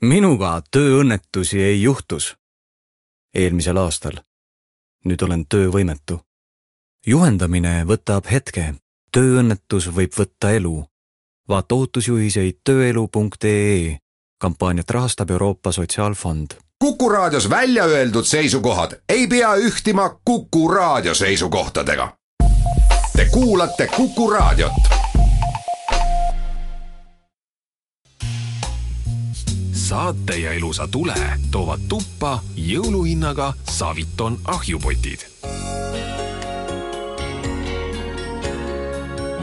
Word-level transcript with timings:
minuga 0.00 0.62
tööõnnetusi 0.70 1.62
ei 1.62 1.82
juhtus. 1.82 2.36
eelmisel 3.34 3.76
aastal. 3.76 4.12
nüüd 5.04 5.22
olen 5.22 5.46
töövõimetu. 5.48 6.20
juhendamine 7.06 7.84
võtab 7.84 8.30
hetke, 8.30 8.74
tööõnnetus 9.12 9.90
võib 9.94 10.12
võtta 10.18 10.50
elu. 10.50 10.84
vaata 11.48 11.74
ohutusjuhiseid 11.74 12.58
tööelu.ee. 12.64 13.98
kampaaniat 14.40 14.90
rahastab 14.90 15.30
Euroopa 15.30 15.72
Sotsiaalfond. 15.72 16.54
kuku 16.78 17.08
raadios 17.08 17.50
välja 17.50 17.84
öeldud 17.84 18.24
seisukohad 18.24 19.00
ei 19.08 19.26
pea 19.26 19.56
ühtima 19.56 20.20
Kuku 20.24 20.68
raadio 20.68 21.14
seisukohtadega. 21.14 22.16
Te 23.16 23.24
kuulate 23.24 23.86
Kuku 23.86 24.30
raadiot 24.30 24.97
saate 29.88 30.36
ja 30.36 30.52
ilusa 30.52 30.84
tule 30.92 31.14
toovad 31.50 31.80
tuppa 31.88 32.42
jõuluhinnaga 32.56 33.54
Saviton 33.70 34.36
ahjupotid. 34.44 35.22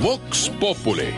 Vox 0.04 0.52
Populi 0.60 1.14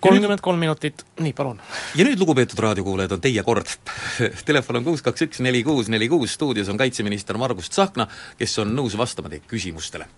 kolmkümmend 0.00 0.40
kolm 0.40 0.58
minutit, 0.58 1.04
nii 1.20 1.34
palun. 1.36 1.60
ja 1.94 2.06
nüüd, 2.08 2.16
lugupeetud 2.16 2.62
raadiokuulajad, 2.64 3.12
on 3.12 3.20
teie 3.20 3.42
kord. 3.44 3.74
Telefon 4.48 4.80
on 4.80 4.86
kuus, 4.88 5.04
kaks, 5.04 5.26
üks, 5.28 5.42
neli, 5.44 5.60
kuus, 5.66 5.92
neli, 5.92 6.08
kuus, 6.08 6.32
stuudios 6.38 6.72
on 6.72 6.80
kaitseminister 6.80 7.36
Margus 7.36 7.68
Tsahkna, 7.68 8.08
kes 8.40 8.56
on 8.64 8.72
nõus 8.72 8.96
vastama 8.96 9.28
teie 9.28 9.44
küsimustele 9.52 10.08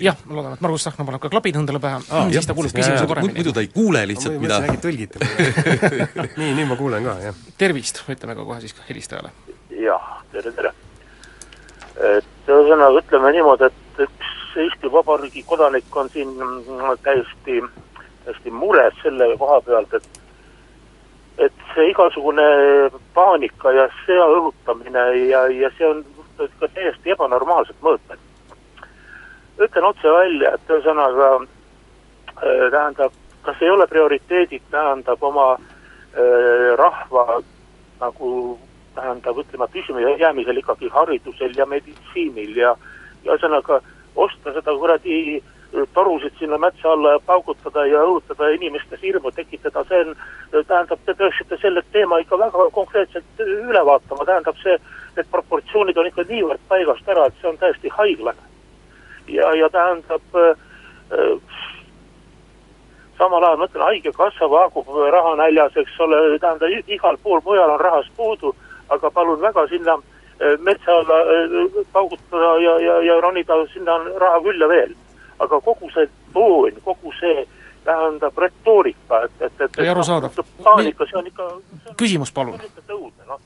jah, 0.00 0.16
ma 0.26 0.36
loodan, 0.38 0.54
et 0.56 0.62
Margus 0.64 0.84
Tsahkna 0.84 1.06
paneb 1.06 1.22
ka 1.22 1.30
klapid 1.32 1.56
endale 1.60 1.80
pähe 1.82 2.00
ah,, 2.00 2.28
siis 2.32 2.48
ta 2.48 2.56
kuuleb 2.56 2.74
küsimuse 2.74 3.08
paremini. 3.08 3.36
muidu 3.36 3.52
ta 3.56 3.64
ei 3.64 3.70
kuule 3.72 4.02
lihtsalt, 4.08 4.38
mida 4.42 4.60
äkki 4.64 4.80
tõlgite 4.84 5.20
nii, 6.40 6.52
nüüd 6.56 6.70
ma 6.70 6.78
kuulen 6.80 7.06
ka, 7.06 7.16
jah. 7.26 7.42
tervist, 7.60 8.02
ütleme 8.08 8.36
ka 8.38 8.46
kohe 8.48 8.60
siis 8.64 8.76
helistajale. 8.88 9.32
jah, 9.76 10.06
tere, 10.32 10.54
tere. 10.56 10.72
et 12.14 12.48
ühesõnaga, 12.48 13.02
ütleme 13.04 13.34
niimoodi, 13.36 13.68
et 13.70 14.06
üks 14.06 14.32
Eesti 14.60 14.90
Vabariigi 14.92 15.44
kodanik 15.46 15.96
on 15.96 16.08
siin 16.10 16.32
täiesti, 17.04 17.60
täiesti 18.24 18.50
mures 18.50 18.96
selle 19.02 19.30
koha 19.38 19.60
pealt, 19.66 20.00
et 20.00 20.16
et 21.40 21.62
see 21.74 21.86
igasugune 21.88 22.42
paanika 23.16 23.70
ja 23.72 23.86
sõja 24.02 24.26
õhutamine 24.34 25.04
ja, 25.30 25.46
ja 25.48 25.70
see 25.78 25.86
on 25.88 26.02
ka 26.60 26.68
täiesti 26.74 27.14
ebanormaalsed 27.14 27.78
mõõtmed 27.84 28.29
ütlen 29.60 29.84
otse 29.84 30.12
välja, 30.12 30.54
et 30.54 30.72
ühesõnaga 30.72 31.30
äh, 31.40 32.66
tähendab, 32.70 33.12
kas 33.42 33.62
ei 33.62 33.70
ole 33.70 33.86
prioriteedid, 33.90 34.64
tähendab 34.70 35.22
oma 35.22 35.52
äh, 35.54 36.74
rahva 36.80 37.40
nagu 38.00 38.58
tähendab, 38.94 39.38
ütleme, 39.44 39.68
püsima 39.72 40.00
jäämisel 40.00 40.60
ikkagi 40.62 40.88
haridusel 40.88 41.56
ja 41.56 41.66
meditsiinil 41.66 42.56
ja 42.56 42.74
ja 43.24 43.34
ühesõnaga 43.34 43.80
osta 44.16 44.52
seda 44.56 44.72
kuradi 44.72 45.42
torusid 45.94 46.32
sinna 46.38 46.58
metsa 46.58 46.92
alla 46.92 47.12
ja 47.12 47.20
paugutada 47.26 47.84
ja 47.86 48.02
õhutada 48.02 48.48
inimestes 48.54 49.02
hirmu 49.02 49.30
tekitada, 49.30 49.84
see 49.88 50.00
on, 50.02 50.16
tähendab, 50.66 50.98
te 51.06 51.14
peaksite 51.14 51.58
selle 51.62 51.82
teema 51.92 52.18
ikka 52.18 52.38
väga 52.38 52.66
konkreetselt 52.74 53.44
üle 53.44 53.84
vaatama, 53.86 54.26
tähendab 54.26 54.58
see, 54.62 54.78
need 55.16 55.30
proportsioonid 55.30 56.00
on 56.00 56.10
ikka 56.10 56.26
niivõrd 56.32 56.64
paigast 56.68 57.12
ära, 57.14 57.28
et 57.28 57.38
see 57.40 57.52
on 57.52 57.60
täiesti 57.60 57.92
haiglane 58.00 58.49
ja, 59.34 59.54
ja 59.54 59.68
tähendab 59.70 60.22
äh, 60.34 60.50
äh, 61.12 61.40
samal 63.18 63.44
ajal 63.44 63.60
ma 63.60 63.68
ütlen, 63.68 63.84
Haigekassa 63.84 64.50
vaagub 64.50 64.88
rahanäljas, 65.12 65.76
eks 65.76 66.00
ole, 66.00 66.38
tähendab 66.40 66.88
igal 66.88 67.18
pool 67.22 67.42
mujal 67.44 67.74
on 67.76 67.80
rahast 67.80 68.12
puudu, 68.16 68.54
aga 68.88 69.10
palun 69.10 69.40
väga 69.40 69.66
sinna 69.68 69.98
äh, 69.98 70.56
metsa 70.58 70.98
alla 71.02 71.20
äh, 71.20 71.86
paugutada 71.92 72.56
ja, 72.64 72.78
ja, 72.80 72.98
ja 73.02 73.20
ronida, 73.20 73.60
sinna 73.72 73.94
on 73.94 74.10
raha 74.16 74.42
küll 74.46 74.60
ja 74.60 74.68
veel. 74.68 74.94
aga 75.40 75.60
kogu 75.60 75.88
see 75.94 76.08
toon, 76.32 76.74
kogu 76.84 77.12
see 77.20 77.46
tähendab 77.84 78.38
retoorika, 78.38 79.22
et, 79.24 79.38
et, 79.40 79.60
et 79.60 79.78
ei 79.78 79.88
arusaadav. 79.88 80.36
paanika, 80.62 81.06
see 81.08 81.18
on 81.18 81.30
ikka 81.30 81.46
küsimus 81.96 82.32
palun. 82.32 82.60
õudne, 82.88 83.24
noh 83.26 83.40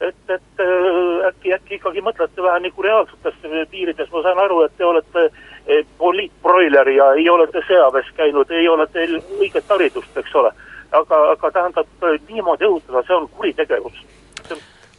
et, 0.00 0.14
et 0.28 0.60
äh, 0.60 1.26
äkki, 1.28 1.52
äkki 1.54 1.78
ikkagi 1.78 2.02
mõtlete 2.04 2.42
vähe 2.42 2.62
nagu 2.66 2.86
reaalsetes 2.86 3.36
piirides, 3.70 4.10
ma 4.12 4.22
saan 4.24 4.40
aru, 4.44 4.62
et 4.66 4.76
te 4.78 4.86
olete 4.86 5.26
äh, 5.28 5.82
poliitbroiler 5.98 6.90
ja 6.96 7.10
ei 7.18 7.28
ole 7.30 7.46
te 7.52 7.62
sõjaväes 7.68 8.10
käinud, 8.18 8.50
ei 8.50 8.68
ole 8.68 8.86
teil 8.92 9.18
õiget 9.38 9.68
haridust, 9.70 10.16
eks 10.16 10.34
ole. 10.40 10.54
aga, 10.94 11.20
aga 11.32 11.50
tähendab 11.50 12.08
niimoodi 12.28 12.66
õhutada, 12.68 13.02
see 13.06 13.16
on 13.16 13.28
kuritegevus. 13.38 14.02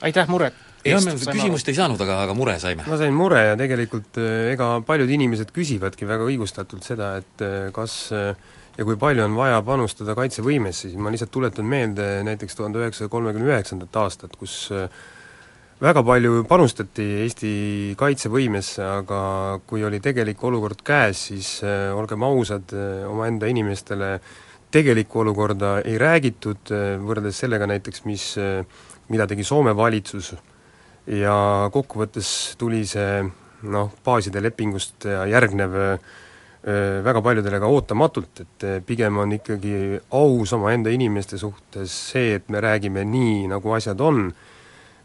aitäh 0.02 0.28
muret! 0.32 0.58
jah, 0.86 1.02
me 1.02 1.16
küsimust 1.18 1.70
ei 1.72 1.78
saanud, 1.78 2.02
aga, 2.02 2.22
aga 2.28 2.34
mure 2.38 2.60
saime. 2.60 2.84
ma 2.88 2.98
sain 2.98 3.14
mure 3.14 3.42
ja 3.52 3.56
tegelikult 3.60 4.20
äh, 4.22 4.52
ega 4.56 4.80
paljud 4.88 5.10
inimesed 5.10 5.52
küsivadki 5.56 6.08
väga 6.08 6.28
õigustatult 6.28 6.88
seda, 6.88 7.16
et 7.24 7.48
kas 7.76 8.14
ja 8.78 8.86
kui 8.86 8.98
palju 9.00 9.24
on 9.26 9.36
vaja 9.38 9.60
panustada 9.66 10.16
kaitsevõimesse, 10.18 10.90
siis 10.90 11.00
ma 11.00 11.12
lihtsalt 11.14 11.32
tuletan 11.34 11.68
meelde 11.70 12.08
näiteks 12.28 12.58
tuhande 12.58 12.82
üheksasaja 12.84 13.12
kolmekümne 13.12 13.54
üheksandat 13.54 14.00
aastat, 14.02 14.36
kus 14.40 14.56
äh, 14.76 14.90
väga 15.82 16.04
palju 16.08 16.44
panustati 16.50 17.06
Eesti 17.24 17.52
kaitsevõimesse, 18.00 18.84
aga 19.02 19.20
kui 19.68 19.86
oli 19.88 20.02
tegelik 20.04 20.44
olukord 20.44 20.84
käes, 20.86 21.28
siis 21.32 21.54
äh, 21.64 21.94
olgem 21.96 22.26
ausad, 22.28 22.76
äh, 22.76 23.06
omaenda 23.10 23.48
inimestele 23.52 24.18
tegelikku 24.76 25.22
olukorda 25.22 25.78
ei 25.88 25.96
räägitud, 26.02 26.68
võrreldes 27.00 27.38
sellega 27.40 27.68
näiteks, 27.70 28.02
mis, 28.04 28.24
mida 29.08 29.28
tegi 29.30 29.46
Soome 29.48 29.72
valitsus. 29.78 30.34
Ja 31.08 31.36
kokkuvõttes 31.72 32.28
tuli 32.60 32.82
see 32.90 33.22
noh, 33.72 33.94
baaside 34.04 34.42
lepingust 34.44 35.08
järgnev 35.32 35.78
äh, 35.80 35.94
Äh, 35.96 36.25
väga 36.66 37.22
paljudele 37.22 37.60
ka 37.62 37.68
ootamatult, 37.70 38.40
et 38.42 38.64
äh, 38.66 38.80
pigem 38.82 39.20
on 39.22 39.36
ikkagi 39.36 40.00
aus 40.18 40.54
omaenda 40.58 40.90
inimeste 40.90 41.38
suhtes 41.38 41.94
see, 42.12 42.40
et 42.40 42.50
me 42.50 42.62
räägime 42.64 43.04
nii, 43.06 43.44
nagu 43.52 43.76
asjad 43.76 44.02
on, 44.02 44.24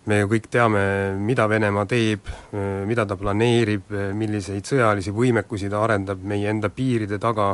me 0.09 0.22
ju 0.22 0.31
kõik 0.31 0.49
teame, 0.49 0.81
mida 1.20 1.44
Venemaa 1.49 1.84
teeb, 1.87 2.31
mida 2.88 3.04
ta 3.06 3.19
planeerib, 3.20 3.93
milliseid 4.16 4.65
sõjalisi 4.65 5.12
võimekusi 5.12 5.69
ta 5.70 5.82
arendab 5.84 6.25
meie 6.25 6.49
enda 6.49 6.70
piiride 6.72 7.19
taga, 7.20 7.50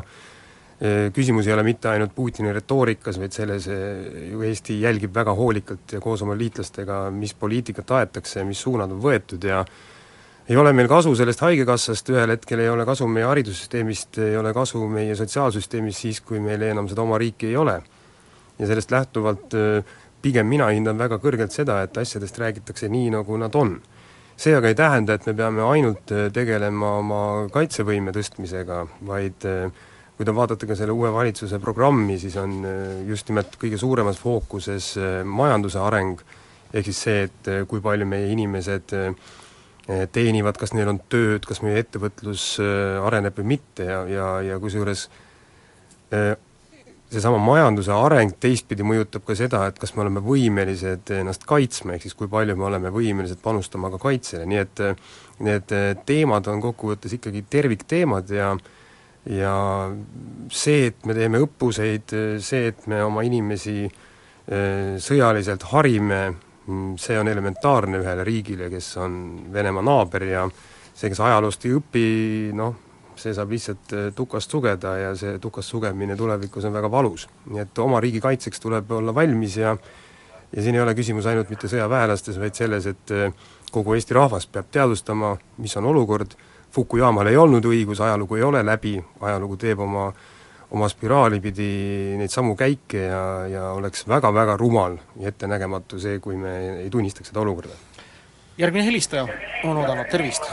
küsimus 1.13 1.49
ei 1.49 1.57
ole 1.57 1.65
mitte 1.67 1.91
ainult 1.91 2.15
Putini 2.15 2.55
retoorikas, 2.55 3.19
vaid 3.19 3.35
selles 3.35 3.67
ju 3.67 4.47
Eesti 4.47 4.79
jälgib 4.79 5.13
väga 5.19 5.35
hoolikalt 5.35 5.97
ja 5.99 6.01
koos 6.01 6.23
oma 6.23 6.39
liitlastega, 6.39 7.11
mis 7.11 7.35
poliitikat 7.35 7.91
aetakse, 7.99 8.47
mis 8.47 8.63
suunad 8.63 8.95
on 8.95 9.03
võetud 9.03 9.43
ja 9.51 9.65
ei 10.49 10.57
ole 10.57 10.73
meil 10.73 10.89
kasu 10.89 11.15
sellest 11.19 11.43
Haigekassast, 11.43 12.11
ühel 12.15 12.31
hetkel 12.37 12.63
ei 12.63 12.69
ole 12.71 12.85
kasu 12.87 13.09
meie 13.11 13.27
haridussüsteemist, 13.27 14.21
ei 14.23 14.37
ole 14.39 14.53
kasu 14.55 14.85
meie 14.91 15.17
sotsiaalsüsteemist 15.19 16.05
siis, 16.05 16.21
kui 16.23 16.39
meil 16.43 16.63
enam 16.69 16.87
seda 16.91 17.03
oma 17.03 17.19
riiki 17.19 17.51
ei 17.51 17.57
ole. 17.57 17.81
ja 18.59 18.67
sellest 18.67 18.91
lähtuvalt 18.91 19.55
äh, 19.55 19.85
pigem 20.23 20.47
mina 20.49 20.71
hindan 20.73 20.99
väga 20.99 21.19
kõrgelt 21.21 21.53
seda, 21.53 21.83
et 21.85 21.99
asjadest 21.99 22.39
räägitakse 22.39 22.89
nii, 22.89 23.11
nagu 23.19 23.37
nad 23.37 23.55
on. 23.55 23.77
see 24.37 24.55
aga 24.57 24.69
ei 24.69 24.77
tähenda, 24.77 25.15
et 25.17 25.27
me 25.27 25.33
peame 25.35 25.63
ainult 25.65 26.13
tegelema 26.33 26.91
oma 27.01 27.21
kaitsevõime 27.53 28.13
tõstmisega, 28.13 28.83
vaid 29.09 29.47
kui 30.17 30.25
te 30.25 30.35
vaatate 30.35 30.69
ka 30.69 30.77
selle 30.77 30.93
uue 30.93 31.09
valitsuse 31.13 31.59
programmi, 31.59 32.19
siis 32.21 32.37
on 32.37 32.59
just 33.09 33.29
nimelt 33.33 33.57
kõige 33.61 33.81
suuremas 33.81 34.21
fookuses 34.21 34.93
majanduse 35.25 35.81
areng, 35.81 36.21
ehk 36.73 36.85
siis 36.85 37.01
see, 37.09 37.25
et 37.31 37.51
kui 37.69 37.81
palju 37.81 38.09
meie 38.09 38.29
inimesed 38.33 38.95
äh, 38.97 39.33
teenivad, 39.87 40.59
kas 40.59 40.75
neil 40.75 40.91
on 40.91 40.99
tööd, 41.11 41.47
kas 41.47 41.63
meie 41.63 41.79
ettevõtlus 41.85 42.57
eh, 42.63 42.99
areneb 43.07 43.39
või 43.39 43.55
mitte 43.55 43.87
ja, 43.87 44.03
ja, 44.11 44.29
ja 44.43 44.59
kusjuures 44.63 45.07
eh, 46.11 46.33
seesama 47.13 47.39
majanduse 47.39 47.95
areng 47.95 48.35
teistpidi 48.43 48.83
mõjutab 48.83 49.23
ka 49.29 49.37
seda, 49.39 49.63
et 49.71 49.79
kas 49.79 49.95
me 49.95 50.03
oleme 50.03 50.23
võimelised 50.25 51.13
ennast 51.15 51.47
kaitsma, 51.47 51.95
ehk 51.95 52.09
siis 52.09 52.17
kui 52.19 52.27
palju 52.31 52.57
me 52.59 52.67
oleme 52.67 52.91
võimelised 52.91 53.39
panustama 53.45 53.93
ka 53.95 54.01
kaitsele, 54.09 54.43
nii 54.51 54.59
et 54.65 54.83
need 55.47 55.75
teemad 56.09 56.51
on 56.51 56.65
kokkuvõttes 56.65 57.15
ikkagi 57.15 57.45
tervikteemad 57.51 58.33
ja 58.35 58.57
ja 59.27 59.53
see, 60.55 60.91
et 60.91 61.07
me 61.07 61.15
teeme 61.15 61.41
õppuseid, 61.43 62.13
see, 62.43 62.69
et 62.71 62.85
me 62.91 63.01
oma 63.03 63.25
inimesi 63.27 63.89
sõjaliselt 65.03 65.65
harime, 65.73 66.21
see 66.99 67.19
on 67.19 67.29
elementaarne 67.29 68.01
ühele 68.03 68.25
riigile, 68.27 68.71
kes 68.71 68.97
on 69.03 69.21
Venemaa 69.53 69.85
naaber 69.87 70.25
ja 70.27 70.47
see, 70.95 71.11
kes 71.11 71.21
ajaloost 71.21 71.67
ei 71.69 71.77
õpi, 71.77 72.07
noh, 72.57 72.75
see 73.17 73.35
saab 73.37 73.53
lihtsalt 73.55 73.95
äh, 73.97 74.09
tukast 74.17 74.51
sugeda 74.51 74.97
ja 75.01 75.13
see 75.19 75.39
tukast 75.43 75.73
sugemine 75.73 76.17
tulevikus 76.17 76.67
on 76.69 76.75
väga 76.77 76.91
valus. 76.91 77.29
nii 77.51 77.63
et 77.63 77.79
oma 77.79 78.01
riigi 78.01 78.21
kaitseks 78.21 78.61
tuleb 78.61 78.91
olla 78.93 79.15
valmis 79.15 79.57
ja 79.57 79.77
ja 80.53 80.63
siin 80.63 80.75
ei 80.75 80.81
ole 80.81 80.95
küsimus 80.95 81.27
ainult 81.27 81.51
mitte 81.51 81.69
sõjaväelastes, 81.69 82.39
vaid 82.41 82.55
selles, 82.55 82.87
et 82.87 83.15
äh, 83.15 83.33
kogu 83.73 83.95
Eesti 83.95 84.15
rahvas 84.15 84.47
peab 84.47 84.71
teadvustama, 84.73 85.37
mis 85.59 85.77
on 85.77 85.93
olukord, 85.93 86.37
Fukuyamal 86.77 87.31
ei 87.31 87.37
olnud 87.41 87.65
õigus, 87.65 88.03
ajalugu 88.05 88.37
ei 88.37 88.43
ole 88.45 88.61
läbi, 88.67 88.99
ajalugu 89.25 89.57
teeb 89.57 89.81
oma 89.81 90.11
oma 90.71 90.89
spiraali 90.91 91.41
pidi 91.41 91.69
neid 92.19 92.33
samu 92.33 92.57
käike 92.59 93.07
ja, 93.07 93.23
ja 93.51 93.67
oleks 93.77 94.07
väga-väga 94.09 94.57
rumal 94.59 94.99
ja 95.21 95.31
ettenägematu 95.31 96.01
see, 96.03 96.19
kui 96.21 96.39
me 96.41 96.57
ei 96.83 96.91
tunnistaks 96.91 97.31
seda 97.31 97.41
olukorda. 97.45 97.77
järgmine 98.59 98.87
helistaja 98.87 99.29
on 99.65 99.77
oodanud, 99.77 100.11
tervist! 100.11 100.51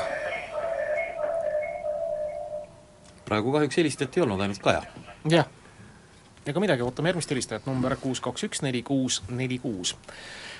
praegu 3.25 3.51
kahjuks 3.51 3.77
helistajat 3.77 4.17
ei 4.17 4.23
olnud, 4.23 4.41
ainult 4.41 4.61
Kaja. 4.61 4.83
jah. 5.29 5.47
ega 6.45 6.59
midagi, 6.59 6.85
ootame 6.85 7.09
järgmist 7.09 7.31
helistajat, 7.31 7.65
number 7.65 7.95
kuus 8.01 8.21
kaks 8.21 8.49
üks 8.49 8.61
neli 8.61 8.83
kuus 8.83 9.23
neli 9.29 9.57
kuus. 9.59 9.95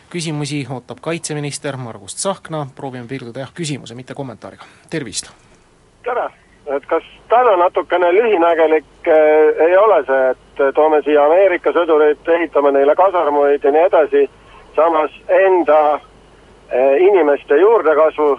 küsimusi 0.09 0.65
ootab 0.69 1.01
kaitseminister 1.01 1.77
Margus 1.77 2.15
Tsahkna, 2.15 2.67
proovime 2.75 3.07
piirduda 3.07 3.45
jah, 3.45 3.53
küsimuse, 3.53 3.95
mitte 3.95 4.17
kommentaariga, 4.17 4.65
tervist! 4.89 5.29
tere! 6.03 6.42
Et 6.67 6.85
kas 6.85 7.03
täna 7.29 7.55
natukene 7.57 8.11
lühinägelik 8.13 9.07
äh, 9.07 9.67
ei 9.67 9.77
ole 9.77 10.03
see, 10.05 10.29
et 10.31 10.75
toome 10.75 11.01
siia 11.03 11.25
Ameerika 11.25 11.73
sõdureid, 11.75 12.21
ehitame 12.37 12.71
neile 12.71 12.95
kasarmuid 12.95 13.63
ja 13.63 13.71
nii 13.71 13.85
edasi, 13.89 14.23
samas 14.75 15.15
enda 15.27 15.79
äh, 15.93 16.95
inimeste 16.99 17.57
juurdekasvu, 17.59 18.29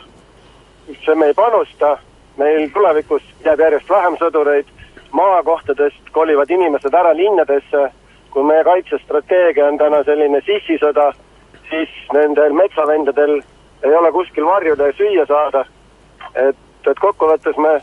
see 1.05 1.15
me 1.15 1.33
ei 1.33 1.35
panusta, 1.35 1.97
meil 2.37 2.71
tulevikus 2.73 3.23
jääb 3.45 3.61
järjest 3.61 3.91
vähem 3.91 4.17
sõdureid, 4.21 4.71
maakohtadest 5.13 6.11
kolivad 6.13 6.51
inimesed 6.51 6.95
ära 6.95 7.13
linnadesse, 7.17 7.91
kui 8.31 8.43
meie 8.43 8.65
kaitsestrateegia 8.65 9.69
on 9.69 9.79
täna 9.79 10.03
selline 10.05 10.41
sissisõda, 10.47 11.13
siis 11.69 11.93
nendel 12.13 12.57
metsavendadel 12.57 13.37
ei 13.85 13.95
ole 13.95 14.11
kuskil 14.13 14.47
varjuda 14.49 14.89
ja 14.91 14.97
süüa 14.97 15.27
saada. 15.27 15.65
et, 16.35 16.57
et 16.91 16.99
kokkuvõttes 16.99 17.57
me 17.57 17.81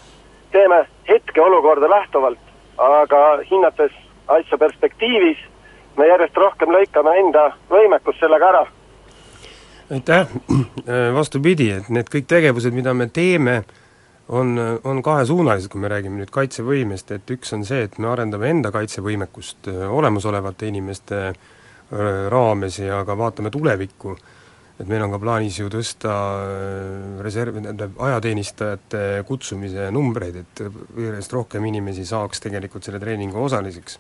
teeme 0.52 0.86
hetkeolukorda 1.10 1.90
lähtuvalt, 1.90 2.40
aga 2.78 3.22
hinnates 3.52 3.92
asja 4.28 4.58
perspektiivis, 4.58 5.38
me 5.98 6.08
järjest 6.08 6.38
rohkem 6.38 6.72
lõikame 6.72 7.16
enda 7.20 7.52
võimekust 7.70 8.20
sellega 8.20 8.50
ära. 8.50 8.66
aitäh, 9.92 10.28
vastupidi, 11.20 11.72
et 11.72 11.90
need 11.90 12.10
kõik 12.10 12.28
tegevused, 12.28 12.74
mida 12.74 12.94
me 12.94 13.08
teeme, 13.08 13.64
on, 14.30 14.56
on 14.84 15.02
kahesuunalised, 15.04 15.72
kui 15.72 15.82
me 15.82 15.92
räägime 15.92 16.22
nüüd 16.22 16.32
kaitsevõimest, 16.32 17.12
et 17.12 17.32
üks 17.36 17.52
on 17.54 17.66
see, 17.68 17.84
et 17.84 17.98
me 18.00 18.08
arendame 18.08 18.50
enda 18.50 18.72
kaitsevõimekust 18.72 19.68
olemasolevate 19.90 20.70
inimeste 20.72 21.34
raames 22.32 22.80
ja 22.80 23.02
ka 23.06 23.18
vaatame 23.18 23.52
tulevikku 23.52 24.16
et 24.80 24.88
meil 24.90 25.04
on 25.06 25.14
ka 25.14 25.20
plaanis 25.22 25.60
ju 25.60 25.70
tõsta 25.72 26.14
äh, 26.42 27.20
reserv, 27.26 27.60
tähendab 27.60 28.00
ajateenistajate 28.08 29.04
kutsumise 29.28 29.90
numbreid, 29.94 30.42
et 30.42 30.64
järjest 31.06 31.36
rohkem 31.36 31.66
inimesi 31.70 32.06
saaks 32.08 32.44
tegelikult 32.46 32.88
selle 32.88 33.02
treeningu 33.02 33.42
osaliseks. 33.46 34.00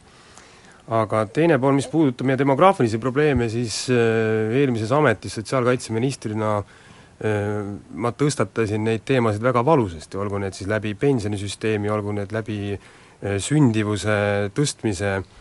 aga 0.91 1.25
teine 1.31 1.59
pool, 1.61 1.75
mis 1.77 1.87
puudutab 1.87 2.27
meie 2.27 2.39
demograafilisi 2.41 2.99
probleeme, 2.99 3.49
siis 3.49 3.83
äh, 3.93 4.55
eelmises 4.61 4.91
ametis 4.91 5.37
sotsiaalkaitseministrina 5.39 6.55
äh, 6.61 7.75
ma 7.93 8.11
tõstatasin 8.11 8.83
neid 8.87 9.05
teemasid 9.05 9.43
väga 9.43 9.65
valusasti, 9.65 10.17
olgu 10.17 10.41
need 10.41 10.57
siis 10.57 10.71
läbi 10.71 10.95
pensionisüsteemi, 10.95 11.91
olgu 11.91 12.17
need 12.17 12.33
läbi 12.33 12.79
sündivuse 13.21 14.49
tõstmise 14.57 15.11
äh, 15.19 15.40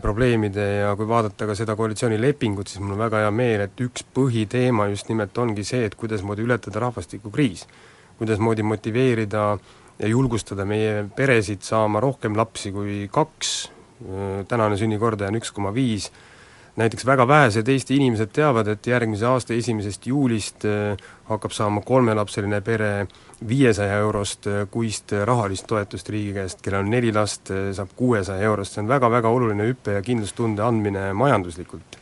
probleemide 0.00 0.64
ja 0.80 0.92
kui 0.96 1.08
vaadata 1.08 1.46
ka 1.50 1.54
seda 1.58 1.74
koalitsioonilepingut, 1.76 2.70
siis 2.70 2.80
mul 2.80 2.94
on 2.94 3.02
väga 3.02 3.24
hea 3.26 3.32
meel, 3.34 3.66
et 3.66 3.80
üks 3.84 4.06
põhiteema 4.16 4.86
just 4.88 5.10
nimelt 5.12 5.36
ongi 5.38 5.64
see, 5.68 5.82
et 5.84 5.94
kuidasmoodi 5.94 6.46
ületada 6.46 6.80
rahvastikukriis. 6.86 7.66
kuidasmoodi 8.16 8.64
motiveerida 8.64 9.42
ja 9.98 10.08
julgustada 10.08 10.64
meie 10.64 11.04
peresid 11.16 11.64
saama 11.64 12.00
rohkem 12.00 12.36
lapsi 12.36 12.72
kui 12.72 13.08
kaks, 13.12 13.52
eh, 14.00 14.44
tänane 14.48 14.76
sünnikordaja 14.76 15.28
on 15.32 15.40
üks 15.40 15.52
koma 15.52 15.74
viis, 15.74 16.10
näiteks 16.76 17.06
väga 17.06 17.28
vähesed 17.28 17.68
Eesti 17.68 17.96
inimesed 17.96 18.32
teavad, 18.32 18.68
et 18.68 18.86
järgmise 18.86 19.26
aasta 19.26 19.54
esimesest 19.54 20.06
juulist 20.06 20.64
eh, 20.64 20.96
hakkab 21.28 21.50
saama 21.50 21.80
kolmelapseline 21.80 22.60
pere 22.60 23.06
viiesaja 23.48 23.98
eurost 23.98 24.46
äh, 24.46 24.66
kuist 24.70 25.12
äh, 25.12 25.24
rahalist 25.26 25.66
toetust 25.66 26.08
riigi 26.08 26.32
käest, 26.32 26.62
kellel 26.64 26.84
on 26.86 26.90
neli 26.90 27.12
last, 27.12 27.50
äh, 27.50 27.70
saab 27.76 27.92
kuuesaja 27.96 28.48
eurost, 28.48 28.74
see 28.74 28.84
on 28.84 28.88
väga-väga 28.88 29.28
oluline 29.28 29.68
hüpe 29.68 29.98
ja 29.98 30.02
kindlustunde 30.02 30.64
andmine 30.64 31.12
majanduslikult. 31.12 32.00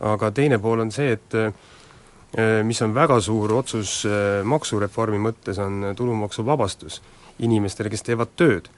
aga 0.00 0.30
teine 0.30 0.60
pool 0.62 0.78
on 0.78 0.92
see, 0.94 1.10
et 1.12 1.34
mis 2.62 2.78
on 2.82 2.92
väga 2.94 3.16
suur 3.20 3.50
otsus 3.56 4.04
maksureformi 4.44 5.18
mõttes, 5.18 5.58
on 5.58 5.88
tulumaksuvabastus. 5.98 7.00
Inimestele, 7.42 7.90
kes 7.90 8.06
teevad 8.06 8.30
tööd 8.38 8.68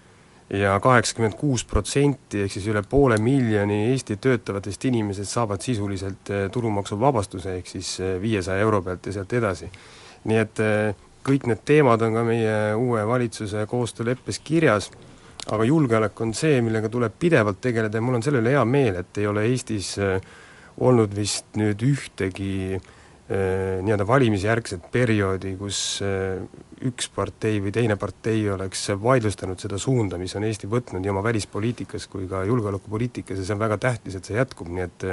ja 0.51 0.81
kaheksakümmend 0.83 1.37
kuus 1.39 1.65
protsenti, 1.65 2.43
ehk 2.45 2.53
siis 2.57 2.67
üle 2.73 2.83
poole 2.83 3.21
miljoni 3.23 3.85
Eesti 3.93 4.17
töötavatest 4.23 4.85
inimesest 4.91 5.37
saavad 5.37 5.63
sisuliselt 5.63 6.33
tulumaksuvabastuse, 6.53 7.55
ehk 7.61 7.71
siis 7.71 7.93
viiesaja 8.23 8.65
euro 8.65 8.83
pealt 8.83 9.07
ja 9.07 9.15
sealt 9.19 9.33
edasi. 9.39 9.71
nii 10.25 10.37
et 10.37 10.59
kõik 11.25 11.47
need 11.49 11.63
teemad 11.65 12.03
on 12.03 12.17
ka 12.19 12.25
meie 12.27 12.57
uue 12.77 13.07
valitsuse 13.07 13.63
koostööleppes 13.71 14.41
kirjas, 14.45 14.91
aga 15.49 15.65
julgeolek 15.65 16.21
on 16.21 16.35
see, 16.37 16.61
millega 16.61 16.91
tuleb 16.93 17.15
pidevalt 17.19 17.61
tegeleda 17.61 17.97
ja 17.97 18.05
mul 18.05 18.19
on 18.19 18.25
selle 18.25 18.43
üle 18.43 18.53
hea 18.57 18.65
meel, 18.65 19.01
et 19.01 19.21
ei 19.21 19.27
ole 19.31 19.47
Eestis 19.49 19.95
olnud 20.81 21.15
vist 21.17 21.57
nüüd 21.61 21.83
ühtegi 21.85 22.81
nii-öelda 23.31 24.07
valimisjärgset 24.07 24.91
perioodi, 24.93 25.55
kus 25.57 26.01
üks 26.87 27.11
partei 27.13 27.61
või 27.61 27.73
teine 27.75 27.97
partei 28.01 28.43
oleks 28.51 28.87
vaidlustanud 29.03 29.61
seda 29.61 29.79
suunda, 29.79 30.19
mis 30.19 30.35
on 30.37 30.47
Eesti 30.49 30.69
võtnud 30.71 31.03
nii 31.03 31.13
oma 31.13 31.23
välispoliitikas 31.25 32.07
kui 32.09 32.29
ka 32.29 32.43
julgeolekupoliitikas 32.49 33.39
ja 33.39 33.45
see 33.45 33.57
on 33.57 33.63
väga 33.63 33.79
tähtis, 33.79 34.17
et 34.17 34.29
see 34.29 34.39
jätkub, 34.39 34.71
nii 34.73 34.87
et 34.87 35.09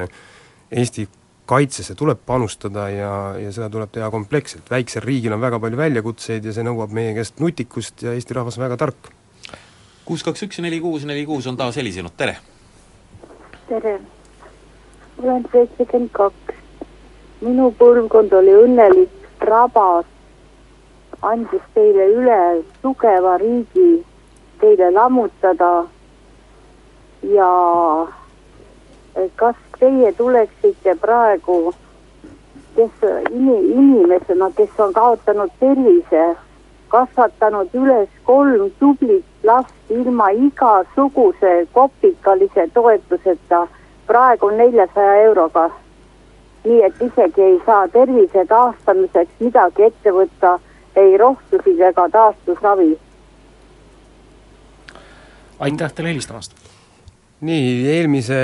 Eesti 0.71 1.07
kaitsesse 1.47 1.95
tuleb 1.95 2.19
panustada 2.25 2.89
ja, 2.91 3.11
ja 3.39 3.51
seda 3.55 3.69
tuleb 3.71 3.91
teha 3.95 4.09
kompleksselt, 4.11 4.67
väiksel 4.71 5.03
riigil 5.05 5.35
on 5.35 5.41
väga 5.43 5.59
palju 5.63 5.79
väljakutseid 5.79 6.47
ja 6.47 6.55
see 6.55 6.65
nõuab 6.67 6.91
meie 6.95 7.13
käest 7.15 7.39
nutikust 7.43 8.03
ja 8.03 8.15
Eesti 8.17 8.35
rahvas 8.37 8.59
on 8.59 8.65
väga 8.67 8.79
tark. 8.83 9.11
kuus 10.05 10.23
kaks 10.27 10.43
üks 10.47 10.61
neli 10.63 10.79
kuus 10.83 11.07
neli 11.07 11.25
kuus 11.25 11.47
on 11.47 11.57
taas 11.59 11.79
helisenud, 11.79 12.15
tere! 12.19 12.37
tere! 13.69 13.99
olen 15.23 15.47
seitsekümmend 15.51 16.11
kaks. 16.11 16.59
minu 17.41 17.71
põlvkond 17.79 18.33
oli 18.33 18.53
õnnelik, 18.65 19.17
rabas, 19.39 20.07
andis 21.21 21.61
teile 21.73 22.05
üle 22.13 22.63
tugeva 22.81 23.37
riigi 23.37 24.03
teile 24.59 24.91
lammutada 24.91 25.85
ja 27.23 27.51
kas 29.35 29.55
teie 29.79 30.11
tuleksite 30.11 30.95
praegu, 31.01 31.73
kes 32.75 32.92
ini-, 33.31 33.65
inimesena, 33.73 34.51
kes 34.57 34.80
on 34.80 34.94
kaotanud 34.94 35.49
tervise, 35.59 36.35
kasvatanud 36.94 37.73
üles 37.73 38.09
kolm 38.23 38.69
tublit 38.80 39.25
last 39.44 39.73
ilma 39.89 40.30
igasuguse 40.30 41.68
kopikalise 41.73 42.69
toetuseta, 42.73 43.68
praegu 44.07 44.49
neljasaja 44.49 45.15
euroga. 45.25 45.69
nii 46.68 46.81
et 46.83 46.95
isegi 47.01 47.42
ei 47.42 47.61
saa 47.65 47.87
tervise 47.87 48.42
taastamiseks 48.45 49.37
midagi 49.39 49.83
ette 49.85 50.11
võtta, 50.11 50.57
ei 50.97 51.18
rohtusid 51.18 51.81
ega 51.89 52.09
taastusravi. 52.09 52.94
aitäh 55.59 55.94
teile 55.94 56.09
helistamast 56.09 56.68
nii, 57.45 57.85
eelmise 57.92 58.37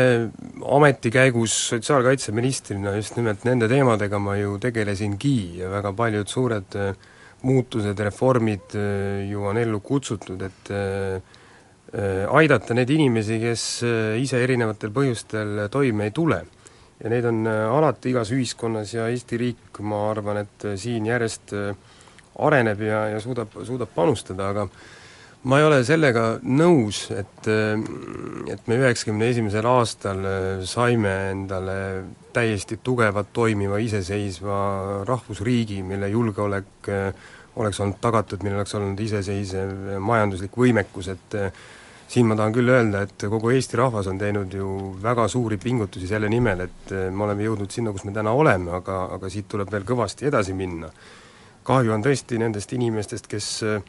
ameti 0.70 1.10
käigus 1.14 1.56
sotsiaalkaitseministrina 1.72 2.94
just 3.00 3.18
nimelt 3.18 3.46
nende 3.48 3.68
teemadega 3.72 4.20
ma 4.22 4.36
ju 4.38 4.60
tegelesingi 4.62 5.38
ja 5.64 5.70
väga 5.72 5.94
paljud 5.98 6.30
suured 6.30 6.78
äh, 6.78 6.92
muutused, 7.42 8.00
reformid 8.00 8.76
äh, 8.78 9.24
ju 9.32 9.48
on 9.50 9.58
ellu 9.58 9.80
kutsutud, 9.82 10.42
et 10.46 10.74
äh, 10.74 11.40
aidata 12.34 12.74
neid 12.74 12.90
inimesi, 12.90 13.36
kes 13.38 13.64
ise 14.18 14.40
erinevatel 14.42 14.90
põhjustel 14.90 15.68
toime 15.70 16.08
ei 16.08 16.14
tule. 16.14 16.40
ja 17.04 17.10
neid 17.10 17.26
on 17.30 17.46
alati 17.46 18.10
igas 18.10 18.32
ühiskonnas 18.34 18.94
ja 18.96 19.06
Eesti 19.12 19.38
riik, 19.38 19.78
ma 19.86 20.00
arvan, 20.10 20.40
et 20.42 20.66
siin 20.80 21.06
järjest 21.06 21.54
areneb 22.40 22.82
ja, 22.82 23.08
ja 23.14 23.22
suudab, 23.24 23.54
suudab 23.64 23.92
panustada, 23.96 24.50
aga 24.54 24.68
ma 25.50 25.60
ei 25.60 25.68
ole 25.68 25.82
sellega 25.84 26.26
nõus, 26.44 27.06
et, 27.12 27.50
et 28.50 28.68
me 28.72 28.80
üheksakümne 28.80 29.30
esimesel 29.34 29.68
aastal 29.68 30.24
saime 30.70 31.14
endale 31.34 31.78
täiesti 32.34 32.80
tugevat, 32.84 33.34
toimiva, 33.36 33.78
iseseisva 33.84 35.04
rahvusriigi, 35.08 35.82
mille 35.86 36.10
julgeolek 36.10 36.92
oleks 37.60 37.80
olnud 37.84 38.00
tagatud, 38.02 38.42
millel 38.42 38.64
oleks 38.64 38.76
olnud 38.80 39.00
iseseisev 39.04 39.98
majanduslik 40.02 40.56
võimekus, 40.58 41.12
et 41.14 41.38
siin 42.14 42.28
ma 42.30 42.38
tahan 42.38 42.54
küll 42.54 42.70
öelda, 42.70 43.04
et 43.06 43.26
kogu 43.30 43.52
Eesti 43.54 43.78
rahvas 43.80 44.08
on 44.12 44.20
teinud 44.22 44.54
ju 44.54 44.70
väga 45.02 45.28
suuri 45.32 45.58
pingutusi 45.62 46.08
selle 46.10 46.30
nimel, 46.30 46.66
et 46.68 46.94
me 47.12 47.28
oleme 47.28 47.46
jõudnud 47.46 47.74
sinna, 47.74 47.94
kus 47.94 48.06
me 48.08 48.14
täna 48.16 48.34
oleme, 48.38 48.74
aga, 48.80 49.04
aga 49.18 49.30
siit 49.34 49.48
tuleb 49.50 49.72
veel 49.74 49.86
kõvasti 49.88 50.30
edasi 50.30 50.56
minna. 50.58 50.90
Kahju 51.64 51.94
on 51.96 52.04
tõesti 52.06 52.40
nendest 52.42 52.74
inimestest, 52.76 53.28
kes 53.32 53.50
äh, 53.68 53.82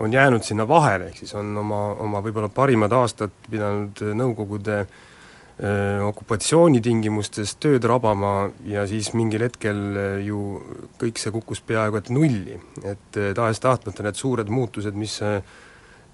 on 0.00 0.12
jäänud 0.12 0.46
sinna 0.46 0.68
vahele, 0.68 1.10
ehk 1.10 1.22
siis 1.22 1.34
on 1.34 1.56
oma, 1.58 1.82
oma 2.04 2.22
võib-olla 2.24 2.50
parimad 2.54 2.92
aastad 2.94 3.32
pidanud 3.50 3.98
Nõukogude 4.14 4.76
öö, 4.78 6.02
okupatsiooni 6.06 6.78
tingimustes 6.80 7.56
tööd 7.58 7.82
rabama 7.90 8.50
ja 8.62 8.86
siis 8.86 9.10
mingil 9.18 9.42
hetkel 9.48 9.80
ju 10.22 10.42
kõik 11.00 11.18
see 11.18 11.34
kukkus 11.34 11.64
peaaegu 11.66 11.98
et 11.98 12.12
nulli. 12.14 12.60
et 12.84 13.18
tahes-tahtmata 13.34 14.06
need 14.06 14.20
suured 14.20 14.52
muutused, 14.54 14.94
mis 14.94 15.18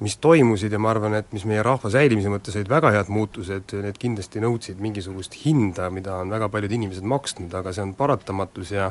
mis 0.03 0.17
toimusid 0.19 0.73
ja 0.75 0.79
ma 0.83 0.91
arvan, 0.91 1.15
et 1.15 1.31
mis 1.35 1.45
meie 1.47 1.63
rahva 1.63 1.91
säilimise 1.93 2.31
mõttes 2.33 2.57
olid 2.59 2.71
väga 2.71 2.91
head 2.97 3.11
muutused, 3.15 3.77
need 3.85 3.99
kindlasti 4.01 4.43
nõudsid 4.43 4.81
mingisugust 4.83 5.37
hinda, 5.45 5.87
mida 5.95 6.17
on 6.23 6.33
väga 6.35 6.49
paljud 6.51 6.75
inimesed 6.75 7.07
maksnud, 7.07 7.55
aga 7.55 7.73
see 7.73 7.85
on 7.85 7.95
paratamatus 7.99 8.75
ja 8.75 8.91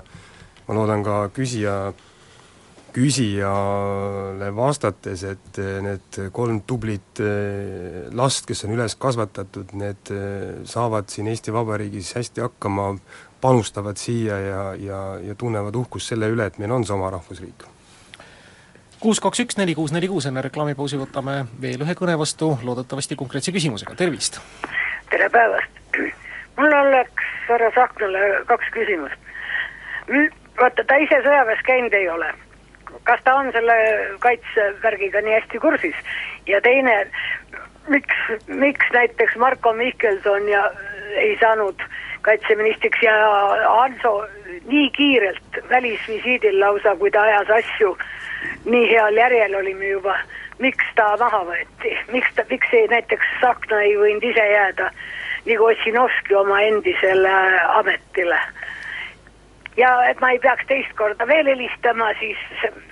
ma 0.68 0.76
loodan 0.78 1.04
ka 1.04 1.28
küsija 1.36 1.94
küsijale 2.94 4.52
vastates, 4.54 5.24
et 5.26 5.60
need 5.82 6.18
kolm 6.36 6.62
tublit 6.68 7.22
eh, 7.24 8.06
last, 8.14 8.46
kes 8.46 8.66
on 8.68 8.76
üles 8.76 8.96
kasvatatud, 9.02 9.74
need 9.80 10.12
eh, 10.14 10.62
saavad 10.70 11.10
siin 11.10 11.32
Eesti 11.32 11.54
Vabariigis 11.56 12.14
hästi 12.20 12.46
hakkama, 12.46 12.92
panustavad 13.42 13.98
siia 14.00 14.38
ja, 14.40 14.64
ja, 14.80 15.00
ja 15.26 15.36
tunnevad 15.36 15.76
uhkust 15.76 16.14
selle 16.14 16.30
üle, 16.32 16.48
et 16.48 16.60
meil 16.62 16.72
on 16.76 16.86
see 16.86 16.96
oma 16.96 17.10
rahvusriik. 17.16 17.66
kuus 19.04 19.20
kaks 19.20 19.42
üks 19.44 19.58
neli 19.60 19.74
kuus 19.76 19.92
neli 19.92 20.08
kuus, 20.08 20.30
enne 20.30 20.46
reklaamipausi 20.46 21.02
võtame 21.02 21.42
veel 21.62 21.82
ühe 21.84 21.98
kõne 21.98 22.16
vastu, 22.20 22.54
loodetavasti 22.64 23.18
konkreetse 23.20 23.52
küsimusega, 23.56 23.98
tervist! 24.00 24.40
tere 25.10 25.28
päevast! 25.34 25.82
mul 26.58 26.78
oleks 26.78 27.28
härra 27.50 27.74
Tsahknale 27.74 28.46
kaks 28.48 28.72
küsimust. 28.78 29.20
Vaata, 30.60 30.84
ta 30.88 30.98
ise 31.02 31.22
sõjaväes 31.26 31.62
käinud 31.68 31.94
ei 31.94 32.10
ole. 32.10 32.32
Kas 33.04 33.24
ta 33.26 33.36
on 33.36 33.52
selle 33.52 33.76
kaitsevärgiga 34.24 35.22
nii 35.22 35.34
hästi 35.40 35.60
kursis? 35.60 35.96
Ja 36.48 36.62
teine, 36.62 37.08
miks, 37.88 38.22
miks 38.48 38.94
näiteks 38.94 39.36
Marko 39.42 39.74
Mihkelson 39.74 40.48
ja 40.50 40.70
ei 41.16 41.38
saanud 41.40 41.82
kaitseministriks 42.22 43.02
ja 43.04 43.14
Hanso 43.68 44.28
nii 44.66 44.90
kiirelt 44.90 45.60
välisvisiidil 45.70 46.60
lausa, 46.60 46.96
kui 46.96 47.12
ta 47.12 47.22
ajas 47.22 47.50
asju, 47.58 47.98
nii 48.66 48.88
heal 48.92 49.18
järjel 49.18 49.56
olime 49.56 49.90
juba, 49.90 50.16
miks 50.60 50.96
ta 50.96 51.16
maha 51.20 51.44
võeti, 51.50 51.98
miks 52.14 52.32
ta, 52.36 52.46
miks 52.50 52.74
ei 52.74 52.88
näiteks 52.88 53.36
Tsahkna 53.40 53.82
ei 53.82 53.98
võinud 54.00 54.32
ise 54.32 54.48
jääda 54.54 54.92
nagu 55.44 55.66
Ossinovski 55.66 56.36
oma 56.40 56.62
endisele 56.64 57.32
ametile 57.80 58.40
ja 59.78 59.94
et 60.10 60.22
ma 60.22 60.34
ei 60.34 60.40
peaks 60.44 60.68
teist 60.70 60.94
korda 60.98 61.28
veel 61.28 61.50
helistama, 61.54 62.12
siis 62.20 62.40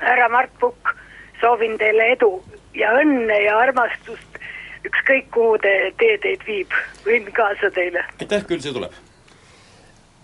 härra 0.02 0.30
Mart 0.34 0.54
Pukk, 0.60 0.94
soovin 1.42 1.78
teile 1.82 2.12
edu 2.16 2.34
ja 2.78 2.94
õnne 3.02 3.42
ja 3.46 3.58
armastust, 3.62 4.40
ükskõik 4.88 5.30
kuhu 5.34 5.58
te, 5.62 5.74
tee 6.02 6.18
teid 6.22 6.46
viib, 6.48 6.78
võin 7.06 7.28
kaasa 7.36 7.72
teile. 7.74 8.06
aitäh, 8.20 8.46
küll 8.50 8.64
see 8.64 8.74
tuleb. 8.74 8.96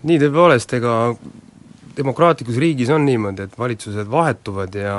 nii 0.08 0.18
tõepoolest, 0.22 0.74
ega 0.78 0.94
demokraatlikus 1.98 2.58
riigis 2.62 2.90
on 2.94 3.04
niimoodi, 3.06 3.48
et 3.48 3.58
valitsused 3.58 4.10
vahetuvad 4.10 4.74
ja 4.78 4.96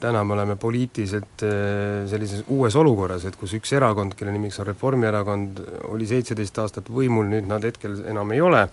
täna 0.00 0.22
me 0.24 0.36
oleme 0.36 0.56
poliitiliselt 0.56 1.42
äh, 1.42 2.04
sellises 2.10 2.44
uues 2.54 2.76
olukorras, 2.78 3.26
et 3.26 3.36
kus 3.36 3.56
üks 3.58 3.72
erakond, 3.74 4.14
kelle 4.18 4.34
nimiks 4.34 4.60
on 4.62 4.68
Reformierakond, 4.70 5.62
oli 5.90 6.06
seitseteist 6.06 6.58
aastat 6.62 6.90
võimul, 6.90 7.26
nüüd 7.30 7.50
nad 7.50 7.66
hetkel 7.66 7.98
enam 8.10 8.30
ei 8.34 8.42
ole, 8.44 8.68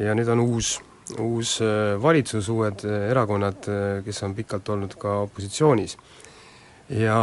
ja 0.00 0.16
nüüd 0.16 0.28
on 0.34 0.44
uus 0.44 0.76
uus 1.18 1.60
äh, 1.60 2.02
valitsus, 2.02 2.48
uued 2.48 2.84
äh, 2.84 3.10
erakonnad, 3.10 3.68
äh, 3.68 4.02
kes 4.04 4.22
on 4.24 4.34
pikalt 4.34 4.68
olnud 4.68 4.96
ka 4.98 5.20
opositsioonis. 5.26 5.98
ja 6.88 7.16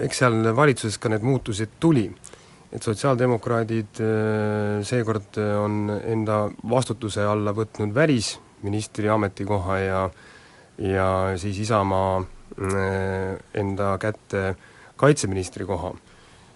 eks 0.00 0.18
seal 0.22 0.46
valitsuses 0.56 0.96
ka 0.98 1.10
need 1.12 1.24
muutused 1.24 1.76
tuli. 1.80 2.10
et 2.72 2.82
sotsiaaldemokraadid 2.82 4.00
seekord 4.82 5.36
on 5.60 5.92
enda 6.02 6.38
vastutuse 6.70 7.22
alla 7.22 7.52
võtnud 7.54 7.92
välisministri 7.94 9.08
ametikoha 9.08 9.78
ja 9.78 10.00
ja 10.78 11.06
siis 11.36 11.58
Isamaa 11.58 12.24
enda 13.54 13.98
kätte 13.98 14.56
kaitseministri 14.96 15.64
koha. 15.64 15.92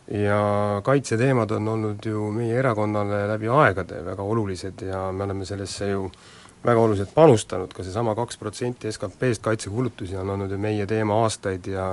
ja 0.09 0.81
kaitseteemad 0.83 1.51
on 1.51 1.69
olnud 1.69 2.05
ju 2.05 2.33
meie 2.33 2.59
erakonnale 2.59 3.27
läbi 3.29 3.49
aegade 3.49 4.03
väga 4.05 4.23
olulised 4.23 4.83
ja 4.83 5.13
me 5.13 5.25
oleme 5.25 5.45
sellesse 5.45 5.91
ju 5.91 6.07
äh, 6.07 6.38
väga 6.65 6.81
oluliselt 6.81 7.13
panustanud, 7.15 7.73
ka 7.75 7.85
seesama 7.87 8.15
kaks 8.19 8.39
protsenti 8.39 8.91
SKP-st 8.93 9.45
kaitsekulutusi 9.45 10.17
on 10.19 10.31
olnud 10.35 10.51
ju 10.51 10.59
meie 10.59 10.87
teema 10.87 11.21
aastaid 11.23 11.67
ja 11.71 11.93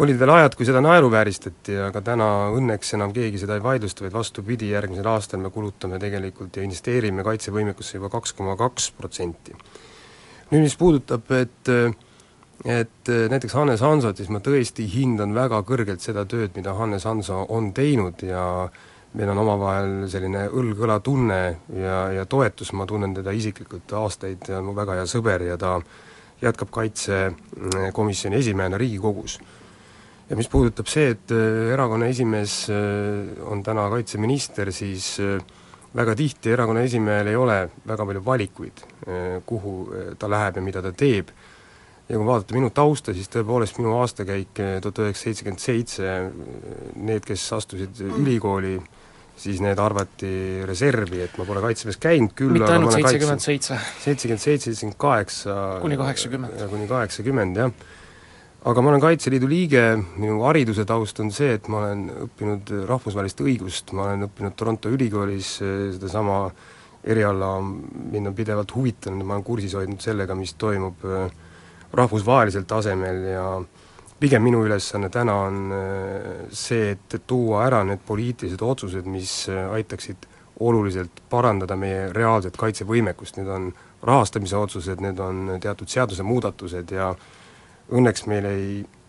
olid 0.00 0.18
veel 0.18 0.32
ajad, 0.34 0.56
kui 0.58 0.66
seda 0.66 0.82
naeruvääristati, 0.84 1.76
aga 1.86 2.02
täna 2.04 2.28
õnneks 2.56 2.94
enam 2.98 3.14
keegi 3.14 3.40
seda 3.42 3.58
ei 3.58 3.64
vaidlusta, 3.64 4.04
vaid 4.06 4.14
vastupidi, 4.14 4.70
järgmisel 4.74 5.06
aastal 5.10 5.42
me 5.42 5.50
kulutame 5.54 5.98
tegelikult 6.02 6.56
ja 6.56 6.66
investeerime 6.66 7.24
kaitsevõimekusse 7.26 7.98
juba 7.98 8.10
kaks 8.12 8.34
koma 8.38 8.56
kaks 8.58 8.90
protsenti. 8.98 9.56
nüüd 10.50 10.66
mis 10.66 10.76
puudutab, 10.76 11.30
et 11.30 11.74
et 12.60 13.08
näiteks 13.08 13.54
Hannes 13.56 13.80
Hansot, 13.80 14.18
siis 14.20 14.28
ma 14.28 14.38
tõesti 14.44 14.84
hindan 14.84 15.34
väga 15.34 15.62
kõrgelt 15.64 16.02
seda 16.04 16.26
tööd, 16.28 16.50
mida 16.56 16.74
Hannes 16.74 17.06
Hanso 17.08 17.46
on 17.48 17.70
teinud 17.72 18.20
ja 18.26 18.42
äh, 18.64 18.89
meil 19.18 19.32
on 19.32 19.40
omavahel 19.42 19.94
selline 20.10 20.44
õlg-õla 20.54 21.00
tunne 21.02 21.40
ja, 21.74 21.96
ja 22.14 22.26
toetus, 22.30 22.70
ma 22.78 22.86
tunnen 22.86 23.14
teda 23.16 23.34
isiklikult 23.34 23.90
aastaid, 23.98 24.44
ta 24.46 24.60
on 24.60 24.68
mu 24.70 24.74
väga 24.76 25.00
hea 25.00 25.06
sõber 25.10 25.42
ja 25.48 25.58
ta 25.58 25.78
jätkab 26.40 26.70
kaitsekomisjoni 26.70 28.36
esimehena 28.36 28.78
Riigikogus. 28.78 29.40
ja 30.30 30.36
mis 30.36 30.48
puudutab 30.48 30.86
see, 30.86 31.10
et 31.10 31.32
äh, 31.34 31.72
erakonna 31.74 32.06
esimees 32.06 32.68
äh, 32.70 33.42
on 33.50 33.64
täna 33.66 33.88
kaitseminister, 33.90 34.70
siis 34.72 35.16
äh, 35.20 35.42
väga 35.96 36.14
tihti 36.14 36.52
erakonna 36.54 36.84
esimehel 36.86 37.26
ei 37.26 37.36
ole 37.36 37.56
väga 37.86 38.06
palju 38.06 38.24
valikuid, 38.24 38.84
kuhu 39.46 39.72
ta 40.18 40.28
läheb 40.30 40.60
ja 40.60 40.62
mida 40.62 40.82
ta 40.82 40.92
teeb, 40.94 41.32
ja 42.08 42.14
kui 42.14 42.26
vaadata 42.26 42.54
minu 42.54 42.70
tausta, 42.70 43.10
siis 43.10 43.26
tõepoolest 43.26 43.80
minu 43.82 43.96
aastakäik 43.98 44.54
tuhat 44.54 45.00
üheksasada 45.02 45.24
seitsekümmend 45.24 45.64
seitse, 45.64 46.14
need, 46.94 47.26
kes 47.26 47.48
astusid 47.58 48.04
ülikooli, 48.06 48.76
siis 49.40 49.60
need 49.64 49.78
arvati 49.80 50.32
reservi, 50.68 51.22
et 51.24 51.38
ma 51.40 51.46
pole 51.48 51.62
Kaitseväes 51.64 51.98
käinud, 52.00 52.34
küll 52.36 52.52
mitte 52.54 52.74
ainult 52.74 52.96
seitsekümmend 52.96 53.44
seitse. 53.44 53.78
seitsekümmend 54.04 54.42
seitse, 54.42 54.68
seitsekümmend 54.68 54.98
kaheksa 55.00 55.56
kuni 55.80 55.96
kaheksakümmend. 56.00 56.66
kuni 56.72 56.88
kaheksakümmend, 56.90 57.60
jah. 57.62 57.72
aga 58.70 58.84
ma 58.84 58.92
olen 58.92 59.04
Kaitseliidu 59.04 59.48
liige, 59.48 59.84
minu 60.20 60.42
hariduse 60.44 60.84
taust 60.88 61.20
on 61.24 61.32
see, 61.32 61.54
et 61.56 61.70
ma 61.72 61.84
olen 61.84 62.04
õppinud 62.26 62.74
rahvusvahelist 62.90 63.40
õigust, 63.46 63.94
ma 63.96 64.10
olen 64.10 64.28
õppinud 64.28 64.56
Toronto 64.60 64.92
ülikoolis 64.92 65.56
sedasama 65.60 66.42
eriala, 67.00 67.54
mind 68.12 68.28
on 68.28 68.36
pidevalt 68.36 68.74
huvitanud, 68.76 69.24
ma 69.24 69.38
olen 69.38 69.46
kursis 69.46 69.76
hoidnud 69.78 70.04
sellega, 70.04 70.36
mis 70.36 70.52
toimub 70.60 71.06
eh, 71.08 71.30
rahvusvahelisel 71.96 72.66
tasemel 72.68 73.24
ja 73.32 73.46
äh, 73.56 73.89
pigem 74.20 74.44
minu 74.44 74.64
ülesanne 74.66 75.08
täna 75.12 75.34
on 75.46 75.72
äh, 75.72 76.44
see, 76.52 76.92
et 76.92 77.16
tuua 77.26 77.64
ära 77.66 77.80
need 77.88 78.02
poliitilised 78.06 78.62
otsused, 78.62 79.08
mis 79.08 79.48
äh, 79.48 79.64
aitaksid 79.72 80.28
oluliselt 80.60 81.22
parandada 81.32 81.76
meie 81.80 82.10
reaalset 82.12 82.56
kaitsevõimekust, 82.60 83.38
need 83.40 83.48
on 83.48 83.70
rahastamise 84.04 84.58
otsused, 84.60 85.00
need 85.00 85.20
on 85.24 85.54
teatud 85.60 85.88
seadusemuudatused 85.88 86.92
ja 86.92 87.14
õnneks 87.96 88.26
meil 88.28 88.48
ei 88.50 88.66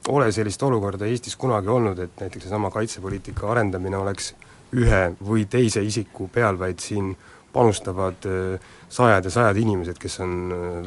ole 0.09 0.31
sellist 0.31 0.63
olukorda 0.63 1.05
Eestis 1.05 1.35
kunagi 1.39 1.69
olnud, 1.69 1.99
et 1.99 2.23
näiteks 2.23 2.47
seesama 2.47 2.71
kaitsepoliitika 2.71 3.51
arendamine 3.51 3.99
oleks 3.99 4.31
ühe 4.79 5.03
või 5.19 5.43
teise 5.51 5.83
isiku 5.83 6.29
peal, 6.31 6.55
vaid 6.59 6.79
siin 6.79 7.11
panustavad 7.51 8.31
äh, 8.31 8.69
sajad 8.87 9.27
ja 9.27 9.39
sajad 9.39 9.59
inimesed, 9.59 9.99
kes 9.99 10.21
on 10.23 10.37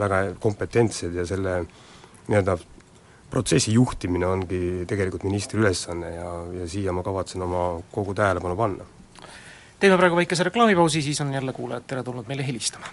väga 0.00 0.30
kompetentsed 0.40 1.12
ja 1.12 1.28
selle 1.28 1.60
nii-öelda 2.24 2.56
protsessi 3.34 3.72
juhtimine 3.74 4.26
ongi 4.30 4.58
tegelikult 4.86 5.24
ministri 5.26 5.58
ülesanne 5.58 6.12
ja, 6.14 6.28
ja 6.60 6.68
siia 6.70 6.92
ma 6.94 7.02
kavatsen 7.02 7.42
oma 7.42 7.64
kogu 7.92 8.14
tähelepanu 8.14 8.56
panna. 8.56 8.86
teeme 9.80 9.98
praegu 9.98 10.16
väikese 10.20 10.46
reklaamipausi, 10.46 11.02
siis 11.02 11.20
on 11.20 11.32
jälle 11.34 11.52
kuulajad 11.52 11.82
teretulnud 11.86 12.30
meile 12.30 12.46
helistama. 12.46 12.86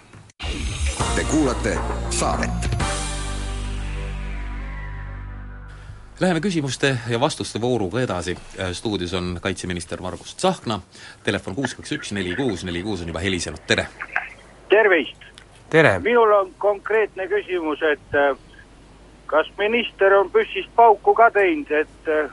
Te 1.14 1.24
kuulate 1.30 1.76
saadet. 2.10 2.68
Läheme 6.20 6.40
küsimuste 6.40 6.96
ja 7.08 7.20
vastuste 7.20 7.60
vooruga 7.60 8.02
edasi, 8.02 8.36
stuudios 8.72 9.14
on 9.14 9.38
kaitseminister 9.42 10.02
Margus 10.02 10.34
Tsahkna, 10.34 10.80
telefon 11.24 11.54
kuus 11.54 11.74
kaks 11.74 11.98
üks 11.98 12.14
neli 12.14 12.36
kuus 12.36 12.64
neli 12.64 12.82
kuus 12.82 13.02
on 13.02 13.14
juba 13.14 13.22
helisenud, 13.22 13.62
tere! 13.66 13.86
tervist! 14.70 15.28
tere! 15.70 15.98
minul 15.98 16.34
on 16.40 16.54
konkreetne 16.58 17.26
küsimus, 17.30 17.82
et 17.94 18.18
äh, 18.18 18.34
kas 19.32 19.48
minister 19.58 20.12
on 20.18 20.30
püssist 20.30 20.68
pauku 20.76 21.14
ka 21.16 21.30
teinud, 21.32 21.70
et 21.72 22.08
äh, 22.12 22.32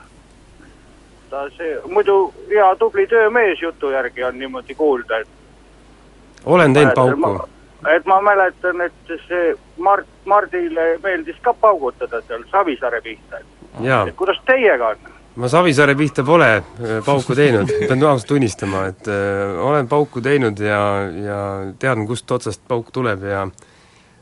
ta 1.30 1.46
see, 1.56 1.76
muidu 1.88 2.16
hea 2.50 2.68
tubli 2.80 3.06
töömees 3.08 3.62
jutu 3.62 3.92
järgi 3.94 4.24
on 4.28 4.36
niimoodi 4.38 4.76
kuulda, 4.76 5.22
et 5.24 6.44
olen 6.44 6.76
teinud 6.76 6.92
pauku. 6.94 7.48
et 7.94 8.06
ma 8.06 8.20
mäletan, 8.20 8.84
et 8.84 9.14
see 9.28 9.54
Mart, 9.78 10.08
Mardile 10.24 10.90
meeldis 11.02 11.40
ka 11.42 11.54
paugutada 11.54 12.20
seal 12.28 12.44
Savisaare 12.50 13.00
pihta. 13.00 13.40
jaa. 13.80 14.04
kuidas 14.16 14.42
teiega 14.46 14.92
on? 14.92 15.10
ma 15.40 15.48
Savisaare 15.48 15.94
pihta 15.96 16.24
pole 16.26 16.52
äh, 16.56 16.64
pauku 17.06 17.34
teinud, 17.34 17.72
pean 17.88 18.04
ausalt 18.04 18.28
tunnistama, 18.28 18.86
et 18.92 19.08
äh, 19.08 19.56
olen 19.72 19.88
pauku 19.88 20.20
teinud 20.20 20.60
ja, 20.60 20.82
ja 21.24 21.42
tean, 21.78 22.04
kust 22.06 22.30
otsast 22.30 22.66
pauk 22.68 22.92
tuleb 22.92 23.24
ja 23.24 23.46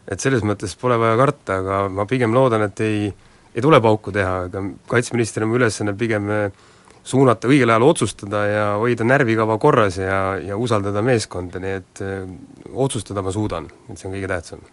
et 0.08 0.20
selles 0.20 0.44
mõttes 0.46 0.74
pole 0.80 0.96
vaja 1.00 1.16
karta, 1.20 1.60
aga 1.62 1.84
ma 1.92 2.06
pigem 2.08 2.34
loodan, 2.34 2.64
et 2.68 2.80
ei, 2.80 3.12
ei 3.54 3.64
tule 3.64 3.80
pauku 3.84 4.12
teha, 4.14 4.48
aga 4.48 4.64
kaitseministrina 4.88 5.48
mu 5.48 5.58
ülesanne 5.60 5.94
pigem 5.98 6.30
äh, 6.32 6.50
suunata, 7.08 7.48
õigel 7.48 7.72
ajal 7.72 7.86
otsustada 7.86 8.42
ja 8.48 8.64
hoida 8.80 9.06
närvikava 9.06 9.58
korras 9.60 9.98
ja, 10.00 10.36
ja 10.42 10.56
usaldada 10.60 11.02
meeskonda, 11.04 11.60
nii 11.62 11.76
et 11.80 12.02
öö, 12.04 12.24
otsustada 12.86 13.22
ma 13.24 13.32
suudan, 13.34 13.68
et 13.88 14.00
see 14.00 14.08
on 14.10 14.16
kõige 14.16 14.28
tähtsam. 14.30 14.64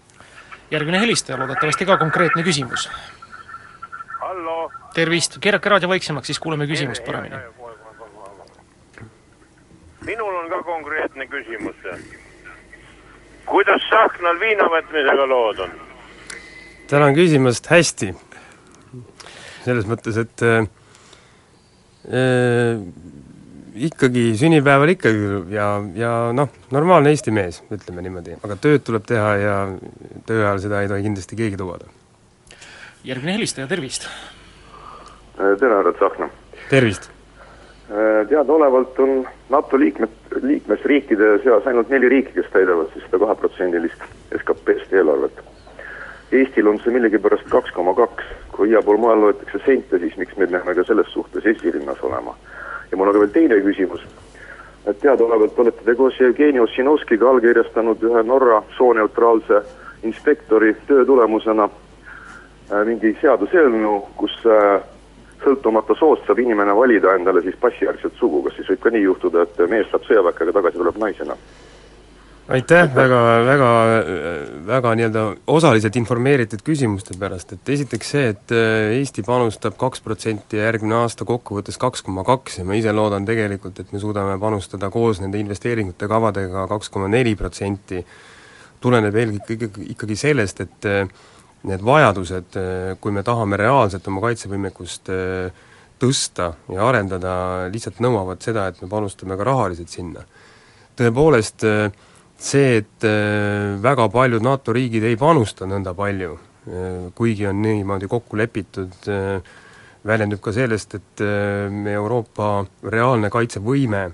järgmine 0.71 0.99
helistaja, 0.99 1.37
loodetavasti 1.39 1.85
ka 1.85 1.97
konkreetne 2.01 2.43
küsimus. 2.43 2.89
hallo? 4.21 4.71
tervist, 4.93 5.39
keerake 5.39 5.69
raadio 5.69 5.89
vaiksemaks, 5.89 6.31
siis 6.31 6.39
kuuleme 6.39 6.67
küsimust 6.67 7.05
paremini. 7.05 7.39
minul 10.05 10.35
on 10.43 10.49
ka 10.49 10.63
konkreetne 10.63 11.27
küsimus. 11.27 11.75
Kuidas 13.49 13.83
Sahnal 13.89 14.39
viina 14.41 14.67
võtmisega 14.71 15.27
lood 15.29 15.61
on? 15.65 15.75
tänan 16.89 17.15
küsimast, 17.17 17.67
hästi. 17.69 18.13
selles 19.65 19.87
mõttes, 19.89 20.17
et 20.21 20.43
äh, 20.45 20.67
äh, 22.05 22.81
ikkagi 23.87 24.27
sünnipäeval 24.37 24.93
ikkagi 24.93 25.31
ja, 25.55 25.69
ja 25.97 26.11
noh, 26.35 26.51
normaalne 26.71 27.11
Eesti 27.13 27.33
mees, 27.33 27.63
ütleme 27.73 28.05
niimoodi, 28.05 28.37
aga 28.45 28.57
tööd 28.61 28.85
tuleb 28.85 29.07
teha 29.09 29.31
ja 29.41 29.55
töö 30.27 30.43
ajal 30.43 30.61
seda 30.67 30.83
ei 30.83 30.91
tohi 30.91 31.07
kindlasti 31.07 31.39
keegi 31.41 31.59
lubada. 31.59 31.89
järgmine 33.03 33.39
helistaja, 33.39 33.67
tervist! 33.67 34.07
tere, 35.35 35.73
härra 35.73 35.93
Tsahkna! 35.97 36.29
tervist! 36.69 37.09
Teadaolevalt 38.29 38.99
on 38.99 39.19
NATO 39.53 39.77
liikmed, 39.77 40.13
liikmesriikide 40.41 41.39
seas 41.43 41.67
ainult 41.67 41.89
neli 41.89 42.09
riiki, 42.09 42.33
kes 42.35 42.51
täidavad 42.53 42.91
siis 42.93 43.05
seda 43.05 43.21
kaheprotsendilist 43.23 44.05
SKP-st 44.39 44.93
eelarvet. 44.93 45.41
Eestil 46.31 46.67
on 46.67 46.79
see 46.83 46.93
millegipärast 46.93 47.47
kaks 47.49 47.71
koma 47.75 47.93
kaks, 47.95 48.25
kui 48.51 48.69
igal 48.69 48.83
pool 48.83 48.97
mujal 48.99 49.21
loetakse 49.21 49.61
sente, 49.65 49.99
siis 49.99 50.17
miks 50.17 50.37
me 50.37 50.47
peame 50.47 50.75
ka 50.75 50.83
selles 50.87 51.11
suhtes 51.13 51.45
esirinnas 51.45 52.01
olema? 52.03 52.35
ja 52.91 52.97
mul 52.97 53.07
on 53.07 53.13
ka 53.13 53.19
veel 53.19 53.33
teine 53.33 53.57
küsimus, 53.65 54.01
et 54.85 54.99
teadaolevalt 55.01 55.59
olete 55.59 55.85
te 55.85 55.95
koos 55.97 56.19
Jevgeni 56.19 56.59
Ossinovskiga 56.61 57.29
allkirjastanud 57.29 58.03
ühe 58.03 58.23
Norra 58.23 58.61
sooneutraalse 58.77 59.61
inspektori 60.03 60.75
töö 60.87 61.05
tulemusena 61.05 61.65
äh, 61.69 62.83
mingi 62.85 63.15
seaduseelnõu, 63.21 64.01
kus 64.19 64.35
äh, 64.45 64.83
sõltumata 65.55 65.95
soost 65.99 66.27
saab 66.27 66.41
inimene 66.43 66.75
valida 66.75 67.15
endale 67.15 67.43
siis 67.45 67.55
passijärgset 67.61 68.19
sugu, 68.19 68.43
kas 68.45 68.59
siis 68.59 68.73
võib 68.73 68.83
ka 68.83 68.91
nii 68.93 69.07
juhtuda, 69.07 69.45
et 69.45 69.63
mees 69.71 69.87
saab 69.91 70.03
sõjaväkke, 70.07 70.45
aga 70.45 70.59
tagasi 70.59 70.81
tuleb 70.81 70.99
naisena? 71.01 71.37
aitäh! 72.45 72.91
Väga, 72.93 73.19
väga, 73.45 73.69
väga 74.67 74.91
nii-öelda 74.99 75.23
osaliselt 75.49 75.95
informeeritud 75.97 76.61
küsimuste 76.65 77.15
pärast, 77.17 77.55
et 77.55 77.71
esiteks 77.73 78.11
see, 78.13 78.27
et 78.35 78.53
äh, 78.53 78.93
Eesti 78.99 79.23
panustab 79.25 79.79
kaks 79.81 80.03
protsenti 80.05 80.59
ja 80.59 80.67
järgmine 80.67 80.99
aasta 80.99 81.25
kokkuvõttes 81.25 81.79
kaks 81.81 82.05
koma 82.05 82.25
kaks 82.27 82.59
ja 82.59 82.67
ma 82.67 82.77
ise 82.77 82.93
loodan 82.93 83.25
tegelikult, 83.25 83.81
et 83.81 83.93
me 83.95 84.01
suudame 84.03 84.37
panustada 84.41 84.91
koos 84.93 85.23
nende 85.23 85.41
investeeringute 85.41 86.09
kavadega 86.11 86.67
kaks 86.69 86.93
koma 86.93 87.09
neli 87.09 87.33
protsenti, 87.39 88.03
tuleneb 88.83 89.17
eelkõige 89.17 89.71
ikkagi, 89.95 90.19
sellest, 90.27 90.61
et 90.67 90.91
äh, 90.91 91.25
need 91.65 91.81
vajadused, 91.85 92.57
kui 93.01 93.13
me 93.15 93.23
tahame 93.25 93.57
reaalselt 93.57 94.07
oma 94.11 94.21
kaitsevõimekust 94.25 95.09
äh, 95.13 95.63
tõsta 96.01 96.51
ja 96.71 96.87
arendada, 96.87 97.35
lihtsalt 97.71 98.01
nõuavad 98.03 98.43
seda, 98.43 98.67
et 98.69 98.81
me 98.83 98.89
panustame 98.91 99.37
ka 99.37 99.47
rahaliselt 99.47 99.91
sinna. 99.91 100.25
tõepoolest, 100.95 101.65
see, 102.39 102.77
et 102.79 103.05
väga 103.83 104.07
paljud 104.11 104.43
NATO 104.43 104.73
riigid 104.75 105.03
ei 105.03 105.17
panusta 105.19 105.67
nõnda 105.67 105.91
palju, 105.95 106.37
kuigi 107.15 107.47
on 107.47 107.61
niimoodi 107.61 108.07
kokku 108.07 108.37
lepitud, 108.39 108.95
väljendub 110.05 110.39
ka 110.41 110.53
sellest, 110.55 110.95
et 110.95 111.25
Euroopa 111.95 112.65
reaalne 112.83 113.29
kaitsevõime 113.33 114.05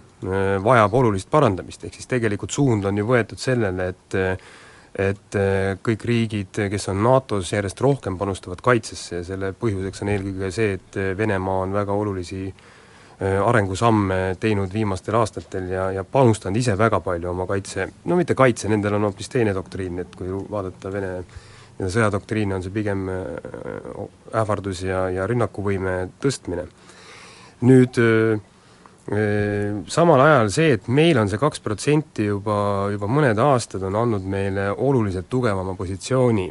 vajab 0.63 0.97
olulist 1.01 1.29
parandamist, 1.29 1.85
ehk 1.85 1.97
siis 1.97 2.09
tegelikult 2.09 2.53
suund 2.53 2.85
on 2.85 2.97
ju 2.97 3.05
võetud 3.09 3.41
sellele, 3.41 3.91
et 3.93 4.19
et 4.99 5.35
kõik 5.83 6.03
riigid, 6.05 6.57
kes 6.71 6.89
on 6.91 6.99
NATO-s, 7.03 7.53
järjest 7.53 7.79
rohkem 7.81 8.17
panustavad 8.19 8.59
kaitsesse 8.63 9.21
ja 9.21 9.23
selle 9.23 9.53
põhjuseks 9.55 10.03
on 10.03 10.11
eelkõige 10.11 10.49
see, 10.51 10.73
et 10.75 10.99
Venemaa 11.17 11.61
on 11.63 11.75
väga 11.75 11.95
olulisi 11.95 12.49
arengusamme 13.21 14.35
teinud 14.41 14.73
viimastel 14.73 15.15
aastatel 15.15 15.69
ja, 15.69 15.85
ja 15.93 16.03
panustanud 16.03 16.57
ise 16.57 16.73
väga 16.77 16.99
palju 17.05 17.29
oma 17.29 17.45
kaitse, 17.47 17.85
no 18.09 18.17
mitte 18.17 18.35
kaitse, 18.35 18.67
nendel 18.71 18.97
on 18.97 19.07
hoopis 19.07 19.29
teine 19.29 19.53
doktriin, 19.53 20.01
et 20.01 20.15
kui 20.17 20.27
vaadata 20.27 20.91
Vene 20.91 21.13
sõjadoktriine, 21.81 22.55
on 22.57 22.63
see 22.65 22.73
pigem 22.73 23.07
ähvardus 24.37 24.83
ja, 24.85 25.05
ja 25.13 25.27
rünnakuvõime 25.29 26.09
tõstmine. 26.21 26.67
nüüd 27.61 27.97
samal 29.11 30.21
ajal 30.23 30.49
see, 30.53 30.75
et 30.77 30.85
meil 30.87 31.17
on 31.19 31.27
see 31.27 31.39
kaks 31.39 31.59
protsenti 31.59 32.29
juba, 32.29 32.87
juba 32.93 33.09
mõned 33.11 33.39
aastad, 33.43 33.83
on 33.83 33.97
andnud 33.99 34.23
meile 34.23 34.69
oluliselt 34.71 35.27
tugevama 35.29 35.75
positsiooni 35.75 36.47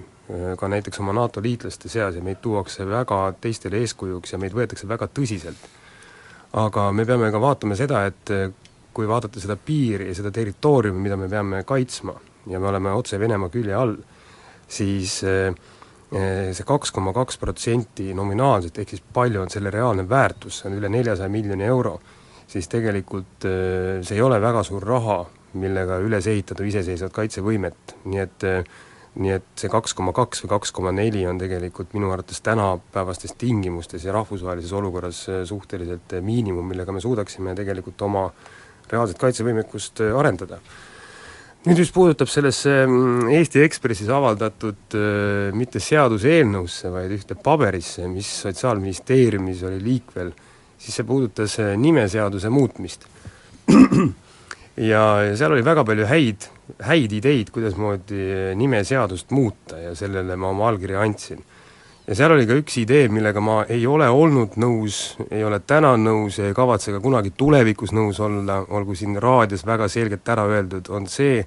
ka 0.61 0.68
näiteks 0.68 1.01
oma 1.01 1.14
NATO 1.16 1.42
liitlaste 1.42 1.88
seas 1.88 2.14
ja 2.14 2.23
meid 2.23 2.42
tuuakse 2.44 2.85
väga 2.87 3.23
teistele 3.40 3.81
eeskujuks 3.81 4.35
ja 4.35 4.38
meid 4.38 4.55
võetakse 4.55 4.88
väga 4.88 5.09
tõsiselt. 5.09 5.62
aga 6.53 6.90
me 6.92 7.05
peame 7.07 7.31
ka 7.31 7.40
vaatama 7.40 7.77
seda, 7.79 8.05
et 8.07 8.31
kui 8.92 9.07
vaadata 9.09 9.40
seda 9.40 9.57
piiri 9.57 10.09
ja 10.09 10.14
seda 10.14 10.31
territooriumi, 10.35 11.01
mida 11.01 11.16
me 11.16 11.29
peame 11.29 11.64
kaitsma 11.64 12.14
ja 12.51 12.61
me 12.61 12.68
oleme 12.68 12.92
otse 12.92 13.18
Venemaa 13.18 13.49
külje 13.49 13.75
all, 13.75 13.96
siis 14.68 15.20
see 15.20 16.64
kaks 16.66 16.90
koma 16.90 17.12
kaks 17.14 17.38
protsenti 17.38 18.12
nominaalselt, 18.14 18.79
ehk 18.79 18.88
siis 18.88 19.03
palju 19.14 19.42
on 19.42 19.51
selle 19.51 19.70
reaalne 19.70 20.09
väärtus, 20.09 20.59
see 20.59 20.70
on 20.70 20.79
üle 20.79 20.90
neljasaja 20.90 21.31
miljoni 21.31 21.64
euro 21.64 22.01
siis 22.51 22.69
tegelikult 22.71 23.47
see 23.47 24.17
ei 24.17 24.23
ole 24.23 24.41
väga 24.43 24.65
suur 24.67 24.83
raha, 24.83 25.23
millega 25.61 25.99
üles 26.03 26.27
ehitada 26.31 26.67
iseseisvat 26.67 27.15
kaitsevõimet, 27.15 27.97
nii 28.11 28.23
et 28.23 28.47
nii 29.19 29.33
et 29.35 29.47
see 29.59 29.71
kaks 29.71 29.95
koma 29.99 30.13
kaks 30.15 30.45
või 30.45 30.53
kaks 30.53 30.73
koma 30.75 30.93
neli 30.95 31.25
on 31.27 31.39
tegelikult 31.41 31.97
minu 31.97 32.13
arvates 32.15 32.39
tänapäevastes 32.47 33.35
tingimustes 33.41 34.05
ja 34.07 34.15
rahvusvahelises 34.15 34.73
olukorras 34.79 35.25
suhteliselt 35.49 36.15
miinimum, 36.23 36.69
millega 36.71 36.95
me 36.95 37.03
suudaksime 37.03 37.57
tegelikult 37.59 38.03
oma 38.07 38.29
reaalset 38.91 39.19
kaitsevõimekust 39.19 40.05
arendada. 40.19 40.61
nüüd 41.67 41.83
mis 41.83 41.91
puudutab 41.93 42.31
sellesse 42.31 42.87
Eesti 43.35 43.65
Ekspressis 43.67 44.09
avaldatud 44.09 44.95
mitte 45.53 45.83
seaduseelnõusse, 45.83 46.93
vaid 46.95 47.11
ühte 47.19 47.35
paberisse, 47.35 48.07
mis 48.09 48.31
Sotsiaalministeeriumis 48.47 49.67
oli 49.69 49.83
liikvel, 49.83 50.33
siis 50.81 50.97
see 50.97 51.07
puudutas 51.07 51.59
nimeseaduse 51.77 52.49
muutmist. 52.49 53.05
ja, 54.90 55.03
seal 55.37 55.53
oli 55.53 55.64
väga 55.64 55.85
palju 55.85 56.07
häid, 56.09 56.49
häid 56.88 57.14
ideid, 57.21 57.53
kuidasmoodi 57.55 58.57
nimeseadust 58.57 59.35
muuta 59.37 59.79
ja 59.79 59.95
sellele 59.95 60.37
ma 60.37 60.53
oma 60.55 60.69
allkirja 60.71 61.03
andsin. 61.05 61.45
ja 62.07 62.16
seal 62.16 62.33
oli 62.35 62.47
ka 62.49 62.57
üks 62.59 62.79
idee, 62.81 63.09
millega 63.12 63.43
ma 63.45 63.61
ei 63.69 63.85
ole 63.87 64.09
olnud 64.09 64.57
nõus, 64.59 65.19
ei 65.31 65.45
ole 65.45 65.61
täna 65.61 65.93
nõus 66.01 66.40
ja 66.40 66.49
ei 66.49 66.57
kavatse 66.57 66.97
ka 66.97 67.03
kunagi 67.05 67.35
tulevikus 67.37 67.93
nõus 67.95 68.19
olla, 68.25 68.64
olgu 68.69 68.97
siin 68.99 69.21
raadios 69.21 69.66
väga 69.66 69.88
selgelt 69.88 70.29
ära 70.29 70.49
öeldud, 70.49 70.88
on 70.90 71.07
see, 71.07 71.45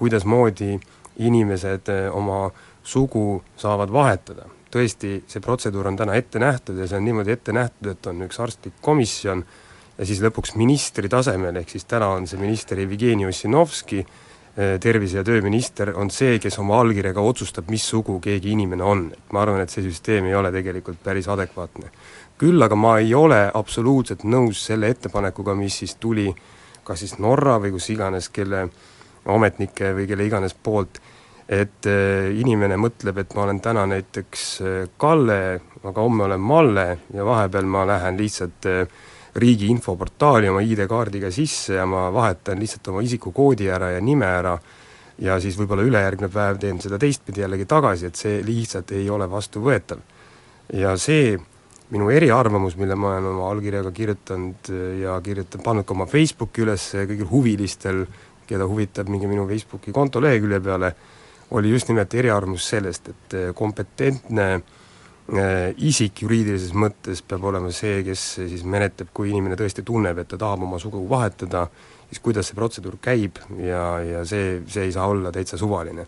kuidasmoodi 0.00 0.78
inimesed 1.20 1.90
oma 2.16 2.46
sugu 2.86 3.42
saavad 3.60 3.92
vahetada 3.92 4.46
tõesti, 4.70 5.20
see 5.28 5.42
protseduur 5.44 5.90
on 5.90 5.98
täna 5.98 6.14
ette 6.18 6.38
nähtud 6.42 6.78
ja 6.78 6.88
see 6.88 6.98
on 7.00 7.04
niimoodi 7.08 7.34
ette 7.34 7.52
nähtud, 7.52 7.90
et 7.92 8.06
on 8.06 8.22
üks 8.26 8.40
arstlik 8.42 8.78
komisjon 8.80 9.44
ja 9.98 10.06
siis 10.06 10.22
lõpuks 10.24 10.56
ministri 10.56 11.10
tasemel, 11.12 11.56
ehk 11.60 11.74
siis 11.74 11.86
täna 11.90 12.12
on 12.16 12.26
see 12.30 12.40
minister 12.40 12.78
Jevgeni 12.78 13.26
Ossinovski, 13.28 14.04
tervise- 14.80 15.20
ja 15.20 15.24
tööminister, 15.24 15.92
on 15.96 16.10
see, 16.10 16.38
kes 16.42 16.58
oma 16.58 16.80
allkirjaga 16.82 17.22
otsustab, 17.22 17.68
mis 17.70 17.84
sugu 17.86 18.18
keegi 18.20 18.50
inimene 18.50 18.82
on. 18.84 19.12
ma 19.32 19.42
arvan, 19.42 19.60
et 19.60 19.70
see 19.70 19.82
süsteem 19.82 20.26
ei 20.26 20.34
ole 20.34 20.50
tegelikult 20.52 21.02
päris 21.02 21.28
adekvaatne. 21.28 21.90
küll 22.38 22.62
aga 22.62 22.74
ma 22.74 22.98
ei 22.98 23.14
ole 23.14 23.50
absoluutselt 23.54 24.24
nõus 24.24 24.64
selle 24.66 24.88
ettepanekuga, 24.88 25.54
mis 25.54 25.78
siis 25.78 25.94
tuli 25.94 26.34
kas 26.84 27.04
siis 27.04 27.18
Norra 27.18 27.58
või 27.62 27.74
kus 27.76 27.90
iganes, 27.92 28.28
kelle 28.34 28.68
ametnike 29.30 29.92
või 29.94 30.06
kelle 30.10 30.26
iganes 30.26 30.54
poolt, 30.54 31.00
et 31.50 31.86
inimene 32.38 32.76
mõtleb, 32.78 33.16
et 33.18 33.32
ma 33.34 33.42
olen 33.42 33.58
täna 33.60 33.82
näiteks 33.90 34.42
Kalle, 35.02 35.38
aga 35.82 36.04
homme 36.04 36.28
olen 36.28 36.40
Malle 36.40 36.84
ja 37.14 37.24
vahepeal 37.26 37.66
ma 37.66 37.82
lähen 37.88 38.20
lihtsalt 38.20 38.68
riigi 39.34 39.66
infoportaali 39.70 40.48
oma 40.50 40.62
ID-kaardiga 40.62 41.30
sisse 41.34 41.74
ja 41.74 41.86
ma 41.90 42.06
vahetan 42.14 42.58
lihtsalt 42.62 42.92
oma 42.92 43.02
isikukoodi 43.02 43.66
ära 43.70 43.90
ja 43.96 44.00
nime 44.02 44.30
ära 44.30 44.54
ja 45.20 45.36
siis 45.40 45.58
võib-olla 45.58 45.84
ülejärgmine 45.86 46.30
päev 46.32 46.58
teen 46.60 46.80
seda 46.80 46.98
teistpidi 47.00 47.44
jällegi 47.44 47.66
tagasi, 47.68 48.08
et 48.08 48.18
see 48.18 48.40
lihtsalt 48.46 48.92
ei 48.96 49.08
ole 49.10 49.28
vastuvõetav. 49.30 50.00
ja 50.72 50.96
see 50.96 51.36
minu 51.90 52.10
eriarvamus, 52.14 52.76
mille 52.78 52.94
ma 52.94 53.14
olen 53.16 53.30
oma 53.32 53.48
allkirjaga 53.50 53.90
kirjutanud 53.92 54.70
ja 55.02 55.16
kirjutanud, 55.22 55.64
pannud 55.64 55.86
ka 55.86 55.94
oma 55.94 56.06
Facebooki 56.06 56.62
üles 56.62 56.84
kõigil 56.94 57.26
huvilistel, 57.30 58.04
keda 58.46 58.66
huvitab, 58.66 59.10
minge 59.10 59.26
minu 59.30 59.46
Facebooki 59.48 59.92
konto 59.94 60.22
lehekülje 60.22 60.60
peale, 60.62 60.92
oli 61.50 61.70
just 61.70 61.88
nimelt 61.88 62.14
eriarvamus 62.14 62.68
sellest, 62.72 63.08
et 63.08 63.36
kompetentne 63.54 64.46
äh, 64.54 64.62
isik 65.76 66.22
juriidilises 66.24 66.72
mõttes 66.74 67.22
peab 67.26 67.44
olema 67.50 67.70
see, 67.74 68.02
kes 68.06 68.26
siis 68.40 68.64
menetleb, 68.64 69.10
kui 69.14 69.30
inimene 69.30 69.58
tõesti 69.58 69.84
tunneb, 69.86 70.18
et 70.18 70.30
ta 70.30 70.38
tahab 70.40 70.64
oma 70.66 70.78
sugu 70.82 71.02
vahetada, 71.10 71.66
siis 72.08 72.22
kuidas 72.22 72.50
see 72.50 72.58
protseduur 72.58 72.98
käib 73.02 73.38
ja, 73.62 73.84
ja 74.04 74.24
see, 74.26 74.60
see 74.70 74.88
ei 74.88 74.94
saa 74.94 75.06
olla 75.10 75.32
täitsa 75.34 75.58
suvaline. 75.58 76.06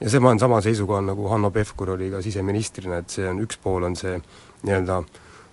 ja 0.00 0.10
see, 0.10 0.20
ma 0.20 0.32
olen 0.32 0.42
sama 0.42 0.60
seisukohal, 0.64 1.06
nagu 1.08 1.28
Hanno 1.28 1.50
Pevkur 1.50 1.96
oli 1.96 2.10
ka 2.10 2.22
siseministrina, 2.22 3.00
et 3.02 3.10
see 3.10 3.28
on, 3.28 3.40
üks 3.44 3.60
pool 3.62 3.88
on 3.88 3.96
see 3.96 4.18
nii-öelda 4.64 5.02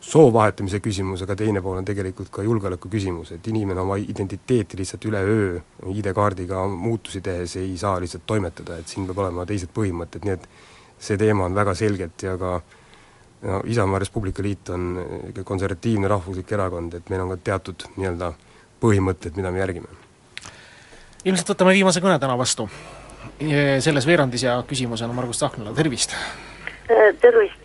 soo 0.05 0.29
vahetamise 0.33 0.79
küsimus, 0.83 1.23
aga 1.25 1.35
teine 1.39 1.61
pool 1.65 1.79
on 1.79 1.85
tegelikult 1.87 2.29
ka 2.33 2.43
julgeoleku 2.45 2.89
küsimus, 2.93 3.31
et 3.35 3.47
inimene 3.49 3.81
oma 3.81 3.97
identiteeti 3.97 4.77
lihtsalt 4.77 5.07
üleöö 5.09 5.59
ID-kaardiga 5.91 6.61
muutusi 6.69 7.21
tehes 7.25 7.55
ei 7.61 7.73
saa 7.81 7.97
lihtsalt 8.01 8.25
toimetada, 8.29 8.77
et 8.79 8.91
siin 8.91 9.07
peab 9.09 9.23
olema 9.23 9.47
teised 9.49 9.73
põhimõtted, 9.75 10.27
nii 10.27 10.37
et 10.37 10.47
see 11.01 11.17
teema 11.19 11.47
on 11.49 11.57
väga 11.57 11.73
selgelt 11.77 12.27
ja 12.27 12.35
ka 12.41 12.59
no 13.45 13.61
Isamaa 13.69 13.99
Res 14.01 14.13
Publica 14.13 14.45
Liit 14.45 14.69
on 14.73 14.85
konservatiivne 15.43 16.09
rahvuslik 16.11 16.53
erakond, 16.53 16.99
et 16.99 17.09
meil 17.09 17.25
on 17.25 17.33
ka 17.33 17.41
teatud 17.51 17.87
nii-öelda 17.97 18.31
põhimõtted, 18.81 19.35
mida 19.39 19.51
me 19.51 19.63
järgime. 19.63 19.89
ilmselt 21.25 21.49
võtame 21.55 21.73
viimase 21.73 22.01
kõne 22.01 22.19
täna 22.21 22.37
vastu 22.37 22.69
selles 23.81 24.05
veerandis 24.05 24.45
ja 24.45 24.59
küsimusena 24.67 25.13
Margus 25.13 25.41
Tsahknale, 25.41 25.73
tervist! 25.73 26.13
tervist! 27.21 27.64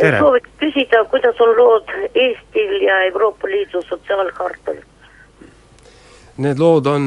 Sooviks 0.00 0.52
küsida, 0.60 1.04
kuidas 1.10 1.40
on 1.40 1.56
lood 1.56 1.90
Eestil 2.14 2.78
ja 2.86 3.02
Euroopa 3.10 3.48
Liidu 3.48 3.82
sotsiaalhartal? 3.88 4.80
Need 6.40 6.60
lood 6.62 6.86
on 6.88 7.04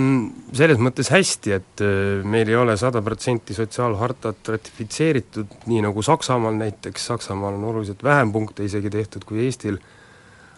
selles 0.54 0.78
mõttes 0.78 1.10
hästi, 1.10 1.54
et 1.56 1.82
äh, 1.82 2.22
meil 2.28 2.50
ei 2.52 2.58
ole 2.60 2.76
sada 2.78 3.02
protsenti 3.02 3.56
sotsiaalhartat 3.58 4.52
ratifitseeritud, 4.54 5.56
nii 5.72 5.82
nagu 5.88 6.04
Saksamaal 6.06 6.54
näiteks, 6.60 7.08
Saksamaal 7.10 7.58
on 7.58 7.64
oluliselt 7.72 8.04
vähem 8.06 8.34
punkte 8.36 8.68
isegi 8.68 8.92
tehtud 8.94 9.26
kui 9.26 9.48
Eestil, 9.48 9.80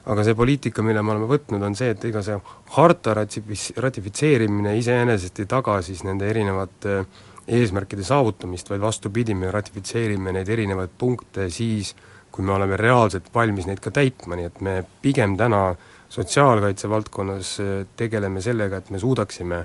aga 0.05 0.25
see 0.25 0.35
poliitika, 0.37 0.83
mille 0.85 1.01
me 1.01 1.13
oleme 1.13 1.29
võtnud, 1.29 1.63
on 1.63 1.77
see, 1.77 1.93
et 1.95 2.03
ega 2.09 2.21
see 2.25 2.35
harta 2.75 3.15
ratifis-, 3.17 3.71
ratifitseerimine 3.81 4.75
iseenesest 4.81 5.39
ei 5.39 5.47
taga 5.55 5.79
siis 5.85 6.03
nende 6.05 6.27
erinevate 6.29 6.99
eesmärkide 7.47 8.03
saavutamist, 8.03 8.69
vaid 8.69 8.81
vastupidi, 8.81 9.37
me 9.37 9.53
ratifitseerime 9.53 10.33
neid 10.35 10.49
erinevaid 10.49 10.93
punkte 10.97 11.47
siis, 11.53 11.93
kui 12.35 12.43
me 12.43 12.51
oleme 12.51 12.75
reaalselt 12.75 13.29
valmis 13.33 13.67
neid 13.69 13.79
ka 13.79 13.93
täitma, 13.95 14.35
nii 14.35 14.49
et 14.49 14.57
me 14.65 14.79
pigem 15.01 15.37
täna 15.39 15.69
sotsiaalkaitse 16.11 16.89
valdkonnas 16.91 17.59
äh, 17.63 17.75
tegeleme 17.97 18.41
sellega, 18.43 18.81
et 18.81 18.89
me 18.91 18.99
suudaksime 18.99 19.61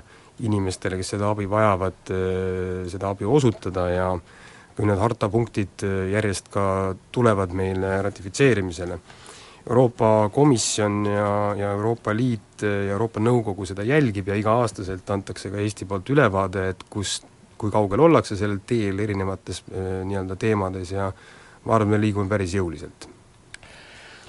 inimestele, 0.47 0.97
kes 0.99 1.13
seda 1.15 1.31
abi 1.31 1.49
vajavad, 1.51 2.13
äh, 2.15 2.85
seda 2.91 3.11
abi 3.11 3.27
osutada 3.27 3.89
ja 3.91 4.05
kui 4.75 4.87
need 4.87 5.01
harta 5.03 5.29
punktid 5.29 5.83
äh, 5.83 6.05
järjest 6.13 6.47
ka 6.53 6.63
tulevad 7.11 7.51
meile 7.57 7.99
ratifitseerimisele, 8.07 8.99
Euroopa 9.61 10.31
Komisjon 10.33 11.03
ja, 11.05 11.33
ja 11.53 11.73
Euroopa 11.75 12.15
Liit 12.17 12.63
ja 12.63 12.95
Euroopa 12.95 13.21
Nõukogu 13.21 13.67
seda 13.69 13.83
jälgib 13.85 14.31
ja 14.31 14.37
iga-aastaselt 14.39 15.11
antakse 15.13 15.51
ka 15.53 15.59
Eesti 15.61 15.85
poolt 15.85 16.09
ülevaade, 16.09 16.63
et 16.71 16.81
kus, 16.89 17.19
kui 17.61 17.69
kaugel 17.69 18.01
ollakse 18.07 18.39
sellel 18.39 18.63
teel 18.65 19.03
erinevates 19.05 19.61
nii-öelda 19.69 20.39
teemades 20.41 20.95
ja 20.95 21.11
ma 21.65 21.75
arvan, 21.77 21.93
me 21.93 22.01
liigume 22.01 22.29
päris 22.29 22.55
jõuliselt. 22.55 23.07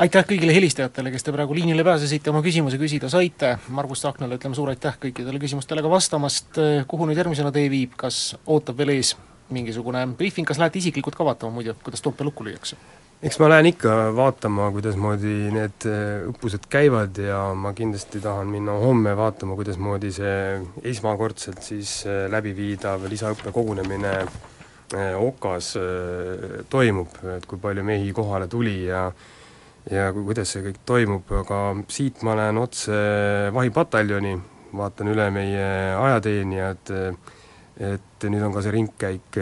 aitäh 0.02 0.24
kõigile 0.26 0.54
helistajatele, 0.56 1.12
kes 1.14 1.22
te 1.22 1.34
praegu 1.34 1.54
liinile 1.54 1.84
pääsesite, 1.86 2.30
oma 2.30 2.42
küsimuse 2.42 2.78
küsida 2.80 3.10
saite, 3.12 3.56
Margus 3.68 4.02
Tsahknale 4.02 4.38
ütleme 4.40 4.56
suur 4.58 4.72
aitäh 4.72 4.96
kõikidele 5.00 5.40
küsimustele 5.40 5.84
ka 5.84 5.90
vastamast, 5.90 6.58
kuhu 6.88 7.06
nüüd 7.06 7.20
järgmisena 7.20 7.52
tee 7.52 7.68
viib, 7.70 7.94
kas 7.96 8.32
ootab 8.46 8.80
veel 8.80 8.96
ees 8.96 9.14
mingisugune 9.52 10.06
briifing, 10.16 10.48
kas 10.48 10.58
lähete 10.58 10.80
isiklikult 10.80 11.16
ka 11.16 11.24
vaatama 11.28 11.52
muidu, 11.60 11.76
kuidas 11.84 12.02
Toompea 12.02 12.26
lukku 12.28 12.44
lüüakse? 12.48 12.76
eks 13.22 13.38
ma 13.38 13.46
lähen 13.52 13.68
ikka 13.70 13.92
vaatama, 14.16 14.70
kuidasmoodi 14.74 15.34
need 15.54 15.84
äh, 15.86 16.24
õppused 16.32 16.64
käivad 16.72 17.20
ja 17.22 17.52
ma 17.54 17.70
kindlasti 17.76 18.18
tahan 18.24 18.50
minna 18.50 18.74
homme 18.82 19.12
vaatama, 19.16 19.54
kuidasmoodi 19.60 20.10
see 20.16 20.32
esmakordselt 20.90 21.62
siis 21.62 22.00
äh, 22.02 22.24
läbiviidav 22.32 23.06
lisaõppekogunemine 23.12 24.16
Äh, 24.16 24.51
okas 25.18 25.74
äh, 25.80 26.62
toimub, 26.70 27.14
et 27.36 27.46
kui 27.48 27.60
palju 27.60 27.84
mehi 27.86 28.12
kohale 28.16 28.48
tuli 28.50 28.84
ja 28.86 29.10
ja 29.90 30.12
kuidas 30.14 30.52
see 30.54 30.62
kõik 30.68 30.82
toimub, 30.86 31.30
aga 31.42 31.60
siit 31.90 32.22
ma 32.26 32.36
lähen 32.38 32.60
otse 32.62 32.94
vahipataljoni, 33.54 34.36
vaatan 34.78 35.10
üle 35.10 35.26
meie 35.34 35.64
ajateenijad, 35.98 36.92
et 37.82 38.26
nüüd 38.30 38.44
on 38.46 38.54
ka 38.54 38.62
see 38.62 38.74
ringkäik, 38.76 39.40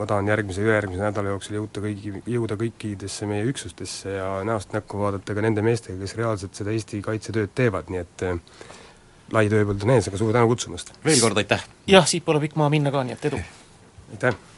ma 0.00 0.08
tahan 0.10 0.32
järgmise, 0.32 0.64
ülejärgmise 0.64 1.04
nädala 1.04 1.36
jooksul 1.36 1.60
jõuda 1.60 1.84
kõigi, 1.86 2.12
jõuda 2.34 2.58
kõikidesse 2.58 3.30
meie 3.30 3.46
üksustesse 3.46 4.16
ja 4.16 4.28
näost 4.48 4.74
näkku 4.74 4.98
vaadata 5.04 5.38
ka 5.38 5.46
nende 5.46 5.62
meestega, 5.62 6.00
kes 6.02 6.18
reaalselt 6.18 6.58
seda 6.58 6.74
Eesti 6.74 7.02
kaitsetööd 7.06 7.54
teevad, 7.54 7.92
nii 7.92 8.02
et 8.02 8.26
lai 9.30 9.46
tööpõld 9.52 9.86
on 9.86 9.94
ees, 9.94 10.10
aga 10.10 10.18
suur 10.18 10.34
tänu 10.34 10.50
kutsumast! 10.50 10.94
veel 11.06 11.22
kord 11.22 11.38
aitäh! 11.38 11.66
jah, 11.90 12.08
siit 12.10 12.26
pole 12.26 12.42
pikk 12.42 12.58
maa 12.58 12.72
minna 12.72 12.90
ka, 12.94 13.06
nii 13.06 13.18
et 13.18 13.30
edu! 13.30 13.44
aitäh! 14.16 14.49